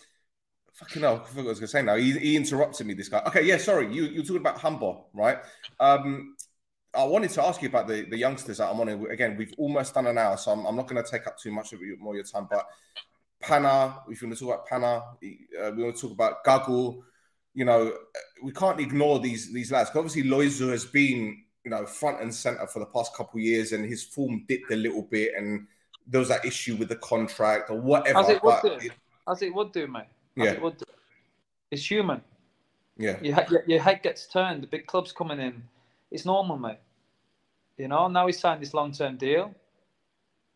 [0.77, 1.95] fucking hell, I forgot what I was gonna say now.
[1.95, 2.93] He, he interrupted me.
[2.93, 3.21] This guy.
[3.27, 3.93] Okay, yeah, sorry.
[3.93, 5.39] You you're talking about Humber, right?
[5.79, 6.35] Um,
[6.95, 8.89] I wanted to ask you about the, the youngsters that I'm on.
[8.89, 11.51] Again, we've almost done an hour, so I'm, I'm not going to take up too
[11.51, 12.47] much of your, more of your time.
[12.49, 12.65] But
[13.39, 14.87] Pana, if you want to talk about Pana,
[15.61, 17.03] uh, we want to talk about Guggle.
[17.53, 17.93] You know,
[18.43, 19.89] we can't ignore these these lads.
[19.95, 23.73] Obviously, Loizo has been you know front and center for the past couple of years,
[23.73, 25.67] and his form dipped a little bit, and
[26.05, 28.19] there was that issue with the contract or whatever.
[28.19, 28.91] As it would do, it,
[29.27, 30.05] as it would do, mate.
[30.37, 30.51] Yeah.
[30.51, 30.81] it would.
[31.71, 32.21] It's human.
[32.97, 33.17] Yeah.
[33.21, 34.63] Your, your, your head gets turned.
[34.63, 35.63] The big clubs coming in.
[36.11, 36.79] It's normal, mate.
[37.77, 39.53] You know, now he signed this long term deal.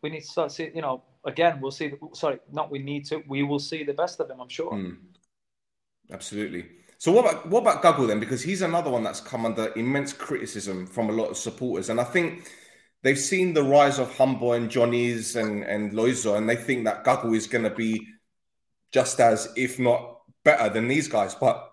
[0.02, 1.92] We need to start seeing, you know, again, we'll see.
[2.14, 3.22] Sorry, not we need to.
[3.28, 4.40] We will see the best of him.
[4.40, 4.72] I'm sure.
[4.72, 4.96] Mm.
[6.10, 6.66] Absolutely.
[6.98, 8.20] So what about what about Guggle then?
[8.20, 12.00] Because he's another one that's come under immense criticism from a lot of supporters, and
[12.00, 12.50] I think
[13.02, 17.04] they've seen the rise of Humbo and Johnny's and and Loizo, and they think that
[17.04, 18.06] Guggle is going to be
[18.92, 21.34] just as, if not better, than these guys.
[21.34, 21.72] But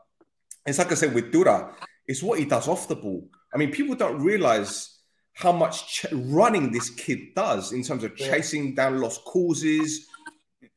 [0.66, 1.74] it's like I said with Dura,
[2.08, 3.28] it's what he does off the ball.
[3.54, 5.00] I mean, people don't realize
[5.34, 10.08] how much ch- running this kid does in terms of chasing down lost causes.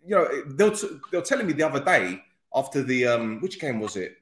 [0.04, 2.22] You know, they were, t- they were telling me the other day
[2.54, 4.16] after the um, which game was it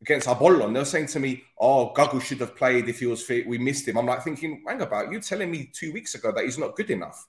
[0.00, 0.72] against Apollon?
[0.72, 3.46] They were saying to me, "Oh, Gagu should have played if he was fit.
[3.46, 6.44] We missed him." I'm like thinking, "Hang about you telling me two weeks ago that
[6.44, 7.26] he's not good enough."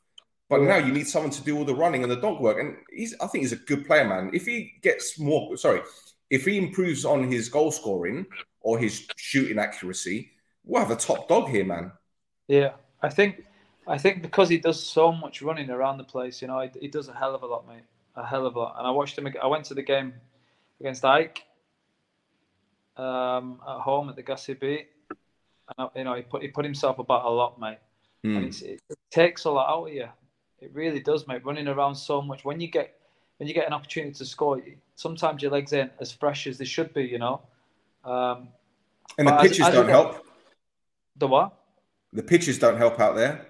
[0.52, 0.68] But yeah.
[0.68, 3.16] now you need someone to do all the running and the dog work, and he's.
[3.22, 4.32] I think he's a good player, man.
[4.34, 5.82] If he gets more, sorry,
[6.30, 8.26] if he improves on his goal scoring
[8.60, 10.32] or his shooting accuracy,
[10.66, 11.94] we'll have a top dog here, man.
[12.50, 12.72] Yeah,
[13.02, 13.46] I think
[13.88, 16.88] I think because he does so much running around the place, you know, he, he
[16.90, 17.86] does a hell of a lot, mate,
[18.18, 18.76] a hell of a lot.
[18.78, 19.34] And I watched him.
[19.42, 20.14] I went to the game
[20.82, 21.38] against AEK
[22.98, 24.90] um, at home at the Gussie Beat,
[25.78, 27.80] and you know he put he put himself about a lot, mate.
[28.26, 28.38] Mm.
[28.38, 28.82] And it
[29.12, 30.10] takes a lot out of you.
[30.62, 31.44] It really does, mate.
[31.44, 32.96] Running around so much when you get
[33.38, 34.62] when you get an opportunity to score,
[34.96, 37.42] sometimes your legs ain't as fresh as they should be, you know.
[38.06, 38.50] Um,
[39.18, 40.26] and the pitches as, as don't help.
[41.18, 41.54] The what?
[42.14, 43.48] The pitches don't help out there.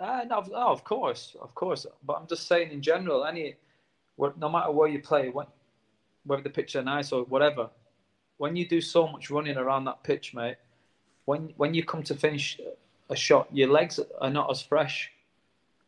[0.00, 1.86] Uh, no, no, of course, of course.
[2.04, 3.56] But I'm just saying in general, any,
[4.18, 5.46] no matter where you play, when,
[6.24, 7.70] whether the pitch are nice or whatever,
[8.36, 10.56] when you do so much running around that pitch, mate,
[11.24, 12.60] when when you come to finish
[13.10, 15.10] a shot, your legs are not as fresh.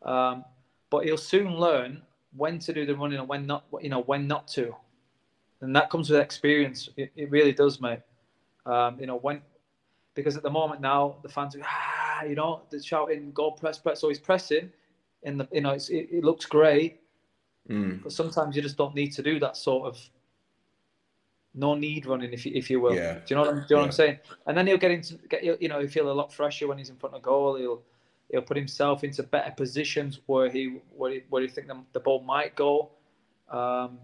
[0.03, 0.45] Um,
[0.89, 2.01] but he'll soon learn
[2.35, 3.65] when to do the running and when not.
[3.81, 4.75] You know when not to,
[5.61, 6.89] and that comes with experience.
[6.97, 7.99] It, it really does, mate.
[8.65, 9.41] Um, you know when
[10.15, 13.77] because at the moment now the fans are ah, you know they're shouting go press
[13.77, 14.01] press.
[14.01, 14.71] So he's pressing,
[15.23, 16.99] in the you know it, it, looks great,
[17.69, 18.01] mm.
[18.03, 19.99] but sometimes you just don't need to do that sort of
[21.55, 22.95] no need running, if you, if you will.
[22.95, 23.15] Yeah.
[23.15, 23.77] Do you know what I'm, do you know yeah.
[23.77, 24.19] what I'm saying?
[24.45, 26.89] And then he'll get into get you know he'll feel a lot fresher when he's
[26.89, 27.55] in front of goal.
[27.55, 27.81] He'll
[28.29, 31.99] he'll put himself into better positions where he where he, where he think the, the
[31.99, 32.91] ball might go.
[33.49, 33.99] Um,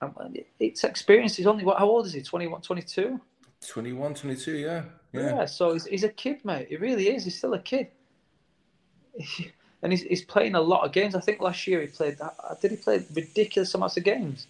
[0.00, 1.36] and it's experience.
[1.36, 1.78] He's only what?
[1.78, 2.22] How old is he?
[2.22, 3.20] 21, 22?
[3.66, 4.82] 21, 22, yeah.
[5.12, 5.20] Yeah.
[5.20, 6.68] yeah so he's, he's a kid, mate.
[6.68, 7.24] He really is.
[7.24, 7.88] He's still a kid.
[9.82, 11.14] and he's, he's playing a lot of games.
[11.14, 12.18] I think last year he played.
[12.60, 14.46] Did he play ridiculous amounts of games?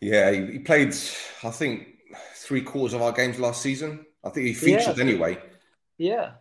[0.00, 0.94] Yeah, he, he, played,
[1.42, 1.88] I think,
[2.34, 4.04] three quarters of our games last season.
[4.22, 5.04] I think he featured yeah.
[5.04, 5.38] anyway.
[5.96, 6.32] Yeah.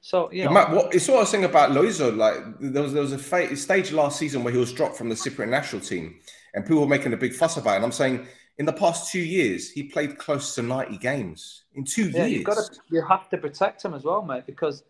[0.00, 2.16] So you know, Matt, what it's what I was saying about Loizo.
[2.16, 5.08] Like there was there was a fa- stage last season where he was dropped from
[5.08, 6.20] the Cypriot national team,
[6.54, 7.76] and people were making a big fuss about it.
[7.76, 8.26] And I'm saying
[8.60, 12.32] in the past two years, he played close to 90 games in two yeah, years.
[12.32, 14.84] You've got to, you have to protect him as well, mate, because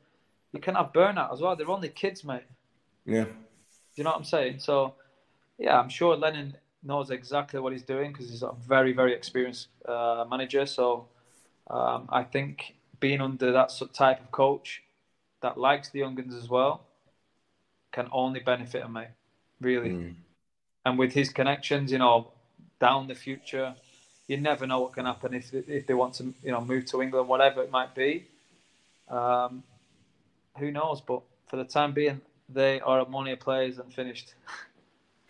[0.52, 1.54] you can have burnout as well.
[1.54, 2.42] They're only kids, mate.
[3.06, 3.24] Yeah.
[3.24, 3.30] Do
[3.94, 4.58] you know what I'm saying?
[4.58, 4.94] So,
[5.56, 9.68] yeah, I'm sure Lennon knows exactly what he's doing because he's a very, very experienced
[9.86, 10.66] uh, manager.
[10.66, 11.06] So
[11.68, 14.82] um, I think being under that type of coach
[15.42, 16.82] that likes the youngins as well
[17.92, 19.08] can only benefit him, mate.
[19.60, 19.90] Really.
[19.90, 20.14] Mm.
[20.86, 22.28] And with his connections, you know,
[22.80, 23.74] down the future,
[24.28, 27.02] you never know what can happen if if they want to, you know, move to
[27.02, 28.26] England, whatever it might be.
[29.08, 29.62] Um,
[30.58, 31.00] who knows?
[31.00, 34.34] But for the time being, they are Omonia players and finished.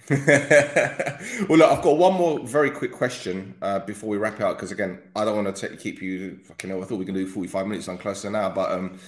[0.11, 4.57] well, look, I've got one more very quick question uh, before we wrap it up
[4.57, 6.41] because again, I don't want to keep you.
[6.45, 7.89] Fucking hell, I thought we can do forty-five minutes.
[7.89, 8.99] I'm closer now, but um,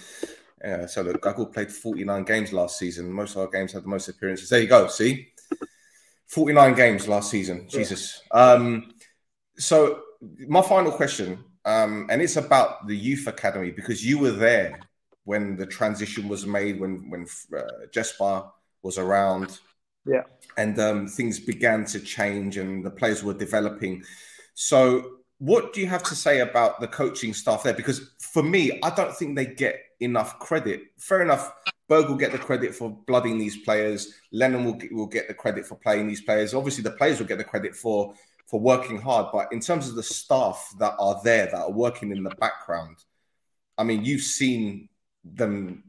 [0.65, 0.87] yeah.
[0.87, 3.13] So look, Gago played forty-nine games last season.
[3.13, 4.49] Most of our games had the most appearances.
[4.49, 4.87] There you go.
[4.89, 5.29] See,
[6.27, 7.67] forty-nine games last season.
[7.69, 7.79] Yeah.
[7.79, 8.23] Jesus.
[8.31, 8.95] Um,
[9.57, 10.03] so
[10.49, 14.81] my final question, um, and it's about the youth academy because you were there
[15.25, 18.45] when the transition was made when when uh, Jesper
[18.83, 19.59] was around
[20.05, 20.23] yeah.
[20.57, 24.03] And um, things began to change and the players were developing.
[24.55, 27.75] So, what do you have to say about the coaching staff there?
[27.75, 30.83] Because for me, I don't think they get enough credit.
[30.99, 31.53] Fair enough,
[31.89, 34.15] Berg will get the credit for blooding these players.
[34.31, 36.55] Lennon will get, will get the credit for playing these players.
[36.55, 38.15] Obviously, the players will get the credit for
[38.47, 39.33] for working hard.
[39.33, 42.99] But in terms of the staff that are there, that are working in the background,
[43.77, 44.91] I mean, you've seen
[45.25, 45.83] them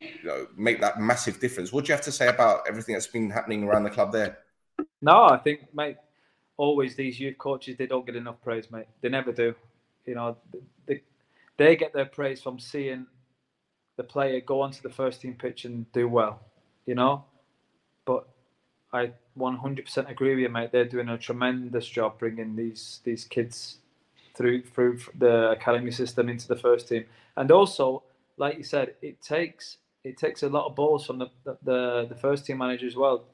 [0.00, 1.72] you know, make that massive difference.
[1.72, 4.38] What do you have to say about everything that's been happening around the club there?
[5.02, 5.96] No, I think, mate,
[6.60, 8.84] always these youth coaches, they don't get enough praise, mate.
[9.00, 9.54] They never do.
[10.04, 10.36] You know,
[10.86, 11.00] they,
[11.56, 13.06] they get their praise from seeing
[13.96, 16.40] the player go onto the first team pitch and do well,
[16.84, 17.24] you know.
[18.04, 18.28] But
[18.92, 20.70] I 100% agree with you, mate.
[20.70, 23.78] They're doing a tremendous job bringing these these kids
[24.36, 27.06] through through the academy system into the first team.
[27.36, 28.02] And also,
[28.36, 32.18] like you said, it takes it takes a lot of balls from the, the, the
[32.20, 33.24] first team manager as well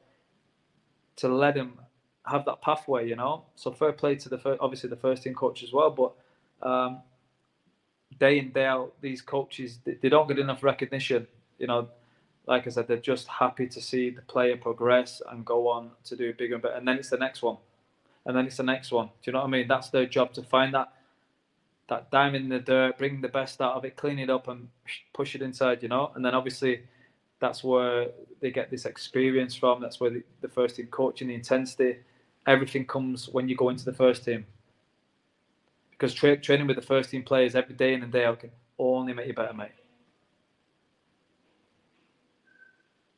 [1.16, 1.78] to let him
[2.26, 3.44] have that pathway, you know.
[3.54, 6.12] So fair play to the first, obviously the first team coach as well, but
[6.68, 7.00] um,
[8.18, 11.26] day in day out, these coaches they, they, don't get enough recognition.
[11.58, 11.88] You know,
[12.46, 16.16] like I said, they're just happy to see the player progress and go on to
[16.16, 17.58] do bigger and better, and then it's the next one,
[18.24, 19.06] and then it's the next one.
[19.06, 19.68] Do you know what I mean?
[19.68, 20.92] That's their job to find that
[21.88, 24.68] that diamond in the dirt, bring the best out of it, clean it up, and
[25.14, 25.82] push it inside.
[25.82, 26.82] You know, and then obviously
[27.38, 28.08] that's where
[28.40, 29.80] they get this experience from.
[29.80, 31.98] That's where the, the first team coaching, the intensity,
[32.46, 34.46] everything comes when you go into the first team.
[35.90, 38.50] Because tra- training with the first team players every day in and day out can
[38.78, 39.70] only make you better, mate.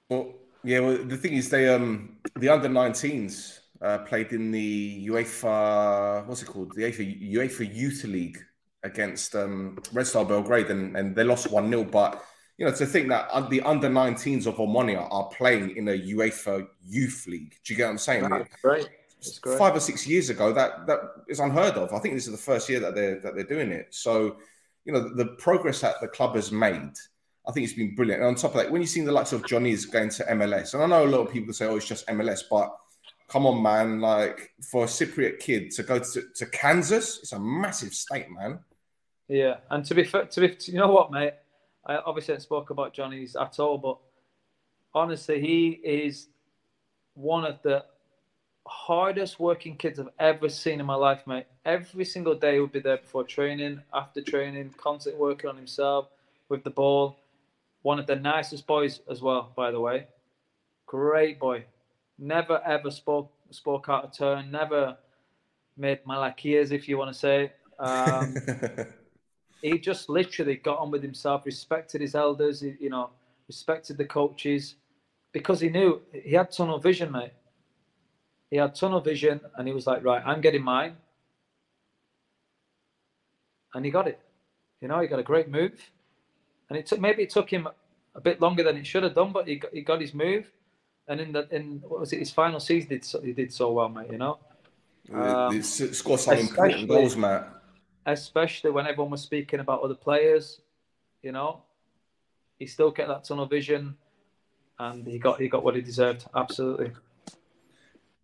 [0.08, 0.80] Well, yeah.
[0.80, 6.26] Well, the thing is, they um the under 19s uh, played in the UEFA.
[6.26, 6.72] What's it called?
[6.74, 8.38] The UEFA UEFA Youth League
[8.84, 12.22] against um, Red Star Belgrade, and, and they lost one 0 But
[12.56, 16.66] you know, to think that the under 19s of Omonia are playing in a UEFA
[16.84, 17.54] Youth League.
[17.64, 18.22] Do you get what I'm saying?
[18.22, 18.50] That's great.
[18.50, 18.88] That's great.
[19.58, 21.92] Five or six years ago, that that is unheard of.
[21.92, 23.88] I think this is the first year that they're that they're doing it.
[23.90, 24.36] So,
[24.84, 26.92] you know, the, the progress that the club has made,
[27.46, 28.22] I think it's been brilliant.
[28.22, 30.74] And on top of that, when you've seen the likes of Johnny's going to MLS,
[30.74, 32.76] and I know a lot of people say, "Oh, it's just MLS," but
[33.28, 34.00] come on, man!
[34.00, 38.60] Like for a Cypriot kid to go to, to Kansas, it's a massive state, man.
[39.26, 41.34] Yeah, and to be fair, to be, you know what, mate?
[41.84, 43.98] I obviously haven't spoke about Johnny's at all, but
[44.94, 46.28] honestly, he is
[47.14, 47.84] one of the
[48.68, 51.46] hardest working kids I've ever seen in my life, mate.
[51.64, 56.08] Every single day he would be there before training, after training, constantly working on himself
[56.48, 57.18] with the ball.
[57.82, 60.06] One of the nicest boys as well, by the way.
[60.86, 61.64] Great boy.
[62.18, 64.50] Never ever spoke spoke out of turn.
[64.50, 64.96] Never
[65.76, 67.52] made malakias, if you want to say.
[67.78, 68.34] Um,
[69.62, 73.10] he just literally got on with himself, respected his elders, you know,
[73.46, 74.74] respected the coaches,
[75.32, 77.32] because he knew he had tunnel vision, mate.
[78.50, 80.96] He had tunnel vision, and he was like, right, I'm getting mine,
[83.74, 84.18] and he got it.
[84.80, 85.78] You know, he got a great move,
[86.68, 87.68] and it took maybe it took him
[88.14, 90.50] a bit longer than it should have done, but he got, he got his move,
[91.08, 93.52] and in the in what was it his final season, he did so, he did
[93.52, 94.10] so well, mate.
[94.10, 94.38] You know,
[95.12, 97.58] um, scored some important goals, Matt
[98.12, 100.60] especially when everyone was speaking about other players.
[101.22, 101.62] You know,
[102.58, 103.96] he still kept that tunnel vision,
[104.78, 106.26] and he got he got what he deserved.
[106.34, 106.92] Absolutely,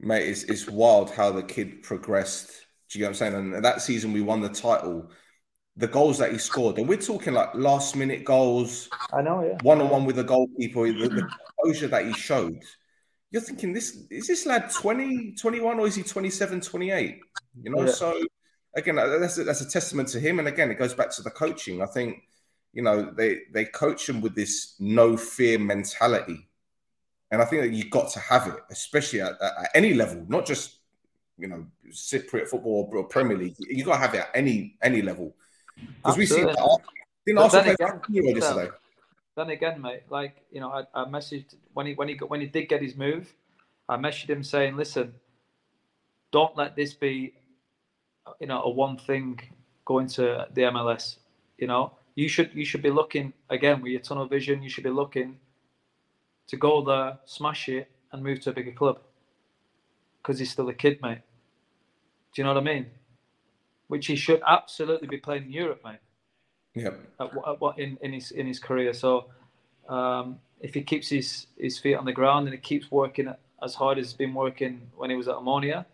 [0.01, 0.29] mate.
[0.29, 2.49] It's it's wild how the kid progressed.
[2.91, 3.35] Do you get what I'm saying?
[3.35, 5.11] And that season we won the title.
[5.77, 8.89] The goals that he scored, and we're talking like last minute goals.
[9.13, 9.59] I know, yeah.
[9.63, 11.29] One on one with the goalkeeper, the, the
[11.59, 12.63] composure that he showed.
[13.33, 17.19] You're thinking, this is this lad 20, 21, or is he 27, 28?
[17.65, 17.91] You know, yeah.
[17.91, 18.17] so
[18.77, 20.39] again, that's a, that's a testament to him.
[20.39, 21.83] And again, it goes back to the coaching.
[21.83, 22.23] I think,
[22.73, 26.49] you know, they they coach him with this no fear mentality,
[27.31, 30.47] and I think that you've got to have it, especially at, at any level, not
[30.47, 30.77] just
[31.39, 33.57] you know Cypriot football or Premier League.
[33.59, 35.35] You got to have it at any any level
[35.77, 36.45] because we see.
[37.27, 38.71] Didn't Arsenal again, yesterday?
[39.37, 42.41] Then again, mate, like you know, I, I messaged when he when he got, when
[42.41, 43.35] he did get his move,
[43.89, 45.15] I messaged him saying, "Listen,
[46.31, 47.35] don't let this be
[48.41, 49.41] you know a one thing
[49.85, 51.17] going to the MLS.
[51.59, 54.63] You know, you should you should be looking again with your tunnel vision.
[54.63, 55.39] You should be looking
[56.49, 58.99] to go there, smash it, and move to a bigger club.
[60.23, 61.19] Because he's still a kid, mate.
[62.35, 62.87] Do you know what I mean?
[63.89, 65.99] Which he should absolutely be playing in Europe, mate.
[66.75, 67.01] Yep.
[67.21, 68.93] At, what in, in his in his career.
[68.93, 69.27] So
[69.89, 73.33] um, if he keeps his his feet on the ground and he keeps working
[73.63, 75.85] as hard as he's been working when he was at Omonia,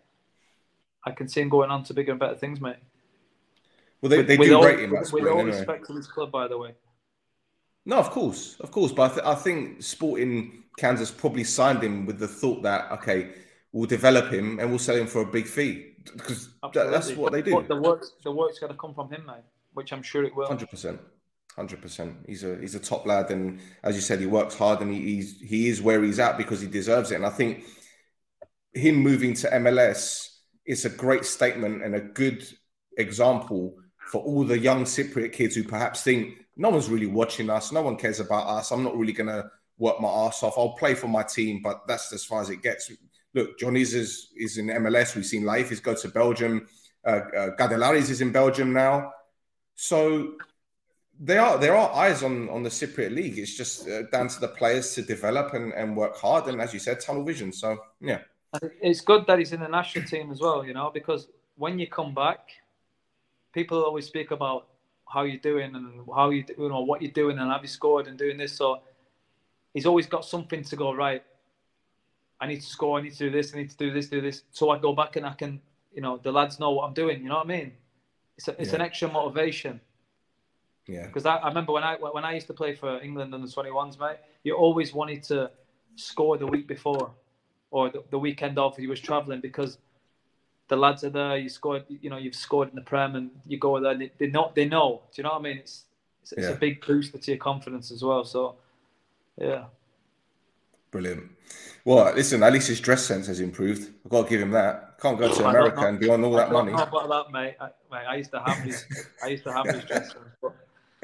[1.05, 2.77] I can see him going on to bigger and better things, mate.
[4.01, 4.91] Well, they, they with do all, rate him.
[4.91, 5.57] With, with all anyway.
[5.57, 6.73] respect to this club, by the way.
[7.85, 8.91] No, of course, of course.
[8.91, 13.31] But I, th- I think Sporting Kansas probably signed him with the thought that okay,
[13.71, 17.31] we'll develop him and we'll sell him for a big fee because that, that's what
[17.31, 17.51] they do.
[17.51, 19.43] But the work's the work's got to come from him, mate.
[19.73, 20.47] Which I'm sure it will.
[20.47, 20.99] Hundred percent.
[21.55, 22.17] Hundred percent.
[22.27, 25.01] He's a he's a top lad, and as you said, he works hard, and he,
[25.01, 27.15] he's he is where he's at because he deserves it.
[27.15, 27.63] And I think
[28.73, 30.29] him moving to MLS
[30.65, 32.45] is a great statement and a good
[32.97, 33.75] example
[34.11, 37.81] for all the young Cypriot kids who perhaps think no one's really watching us, no
[37.81, 38.71] one cares about us.
[38.71, 39.49] I'm not really going to
[39.79, 40.59] work my ass off.
[40.59, 42.91] I'll play for my team, but that's as far as it gets.
[43.33, 45.15] Look, Johnny's is, is in MLS.
[45.15, 46.67] We've seen Life is go to Belgium.
[47.03, 49.11] Uh, uh, Gadelaris is in Belgium now.
[49.73, 50.35] So
[51.19, 53.39] there are there are eyes on on the Cypriot league.
[53.39, 56.47] It's just uh, down to the players to develop and, and work hard.
[56.47, 57.51] And as you said, tunnel vision.
[57.51, 58.19] So yeah.
[58.81, 61.87] It's good that he's in the national team as well, you know, because when you
[61.87, 62.49] come back,
[63.53, 64.67] people always speak about
[65.11, 68.07] how you're doing and how you, you know, what you're doing and have you scored
[68.07, 68.53] and doing this.
[68.55, 68.81] So
[69.73, 71.23] he's always got something to go right.
[72.39, 72.97] I need to score.
[72.97, 73.53] I need to do this.
[73.53, 74.07] I need to do this.
[74.07, 74.43] Do this.
[74.51, 75.61] So I go back and I can,
[75.93, 77.21] you know, the lads know what I'm doing.
[77.21, 77.73] You know what I mean?
[78.37, 78.75] It's a, it's yeah.
[78.75, 79.79] an extra motivation.
[80.87, 81.05] Yeah.
[81.05, 83.47] Because I, I remember when I when I used to play for England and the
[83.47, 85.51] 21s, mate, you always wanted to
[85.95, 87.11] score the week before
[87.69, 89.77] or the, the weekend of he was traveling because
[90.71, 91.37] the lads are there.
[91.37, 93.93] You scored, you know, you've scored in the Prem, and you go there.
[93.93, 95.01] They, they know, they know.
[95.13, 95.57] Do you know what I mean?
[95.57, 95.83] It's
[96.23, 96.53] it's, it's yeah.
[96.53, 98.23] a big booster to your confidence as well.
[98.23, 98.55] So,
[99.37, 99.65] yeah.
[100.89, 101.29] Brilliant.
[101.83, 103.91] Well, listen, at least his dress sense has improved.
[104.05, 104.97] I've got to give him that.
[105.01, 106.71] Can't go to America and be on all that money.
[106.71, 107.55] How about that, mate?
[107.59, 108.85] I, mate, I used to have his.
[109.23, 110.25] I used to have his dress sense.
[110.41, 110.53] But,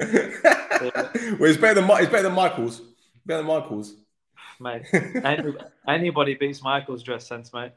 [0.00, 1.34] yeah.
[1.38, 2.80] well, it's better than it's better than Michael's.
[3.26, 3.94] Better than Michael's
[4.60, 4.82] mate.
[4.92, 5.52] Any,
[5.86, 7.72] anybody beats Michael's dress sense, mate.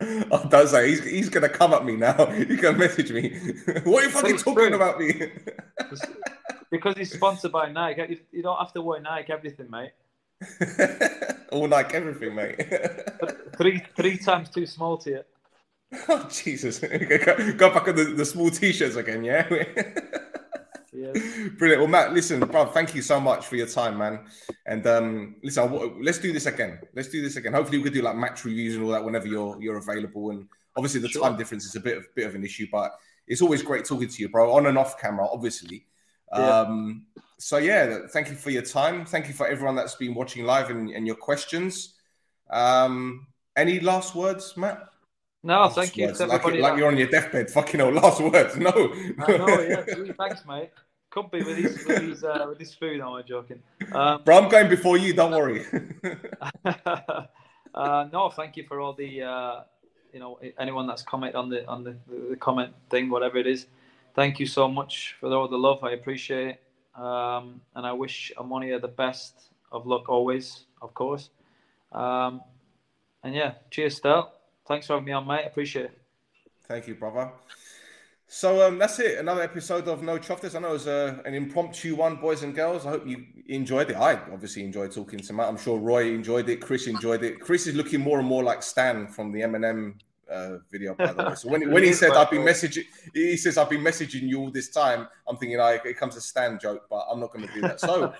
[0.30, 2.26] Oh, don't say he's, he's gonna come at me now.
[2.30, 3.30] He's going to message me.
[3.84, 5.32] what are you fucking talking about me?
[6.70, 8.02] because he's sponsored by Nike.
[8.08, 9.90] You, you don't have to wear Nike everything, mate.
[11.50, 12.60] All Nike everything, mate.
[13.56, 15.22] three three times too small to you.
[16.08, 16.78] Oh Jesus!
[16.78, 19.48] Go back on the, the small t-shirts again, yeah.
[20.92, 21.12] Yeah.
[21.58, 21.82] Brilliant.
[21.82, 24.26] Well, Matt, listen, bro, thank you so much for your time, man.
[24.66, 26.80] And um, listen, let's do this again.
[26.94, 27.52] Let's do this again.
[27.52, 30.30] Hopefully, we could do like match reviews and all that whenever you're you're available.
[30.30, 31.22] And obviously, the Sure.
[31.22, 32.92] time difference is a bit of bit of an issue, but
[33.26, 35.86] it's always great talking to you, bro, on and off camera, obviously.
[36.32, 36.60] Yeah.
[36.60, 37.06] Um,
[37.38, 39.04] so yeah, thank you for your time.
[39.04, 41.94] Thank you for everyone that's been watching live and, and your questions.
[42.50, 43.26] Um,
[43.56, 44.82] any last words, Matt?
[45.42, 46.60] No, Last thank you to Like, everybody.
[46.60, 47.50] like you're on your deathbed.
[47.50, 48.56] Fucking hell, last words.
[48.56, 48.70] No.
[48.70, 49.84] I know, yeah.
[50.18, 50.70] Thanks, mate.
[51.10, 53.00] Could be with these with these uh, with this food.
[53.00, 53.62] I'm joking.
[53.92, 55.14] Um, Bro, I'm going before you.
[55.14, 55.64] Don't worry.
[56.64, 59.60] uh, no, thank you for all the uh,
[60.12, 61.96] you know anyone that's comment on the on the,
[62.30, 63.66] the comment thing, whatever it is.
[64.14, 65.82] Thank you so much for all the love.
[65.82, 71.30] I appreciate it, um, and I wish Omonia the best of luck always, of course.
[71.92, 72.42] Um,
[73.22, 74.37] and yeah, cheers, Stel.
[74.68, 75.46] Thanks for having me on, mate.
[75.46, 75.98] Appreciate it.
[76.68, 77.32] Thank you, brother.
[78.30, 79.18] So um, that's it.
[79.18, 80.54] Another episode of No Chuffers.
[80.54, 82.84] I know it was uh, an impromptu one, boys and girls.
[82.84, 83.96] I hope you enjoyed it.
[83.96, 85.48] I obviously enjoyed talking to Matt.
[85.48, 86.60] I'm sure Roy enjoyed it.
[86.60, 87.40] Chris enjoyed it.
[87.40, 89.94] Chris is looking more and more like Stan from the Eminem
[90.30, 91.34] uh, video, by the way.
[91.36, 94.50] So when, when he said I've been messaging, he says I've been messaging you all
[94.50, 95.08] this time.
[95.26, 97.80] I'm thinking I, it comes a Stan joke, but I'm not going to do that.
[97.80, 98.12] So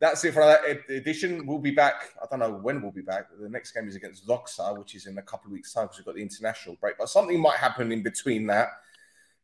[0.00, 1.46] that's it for that edition.
[1.46, 2.10] We'll be back.
[2.20, 3.26] I don't know when we'll be back.
[3.38, 5.98] The next game is against Doxa, which is in a couple of weeks' time because
[5.98, 6.96] we've got the international break.
[6.98, 8.68] But something might happen in between that.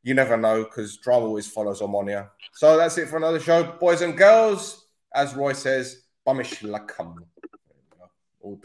[0.03, 2.31] You never know because drama always follows Omonia.
[2.55, 4.87] So that's it for another show, boys and girls.
[5.15, 7.17] As Roy says, Bamish Lakam.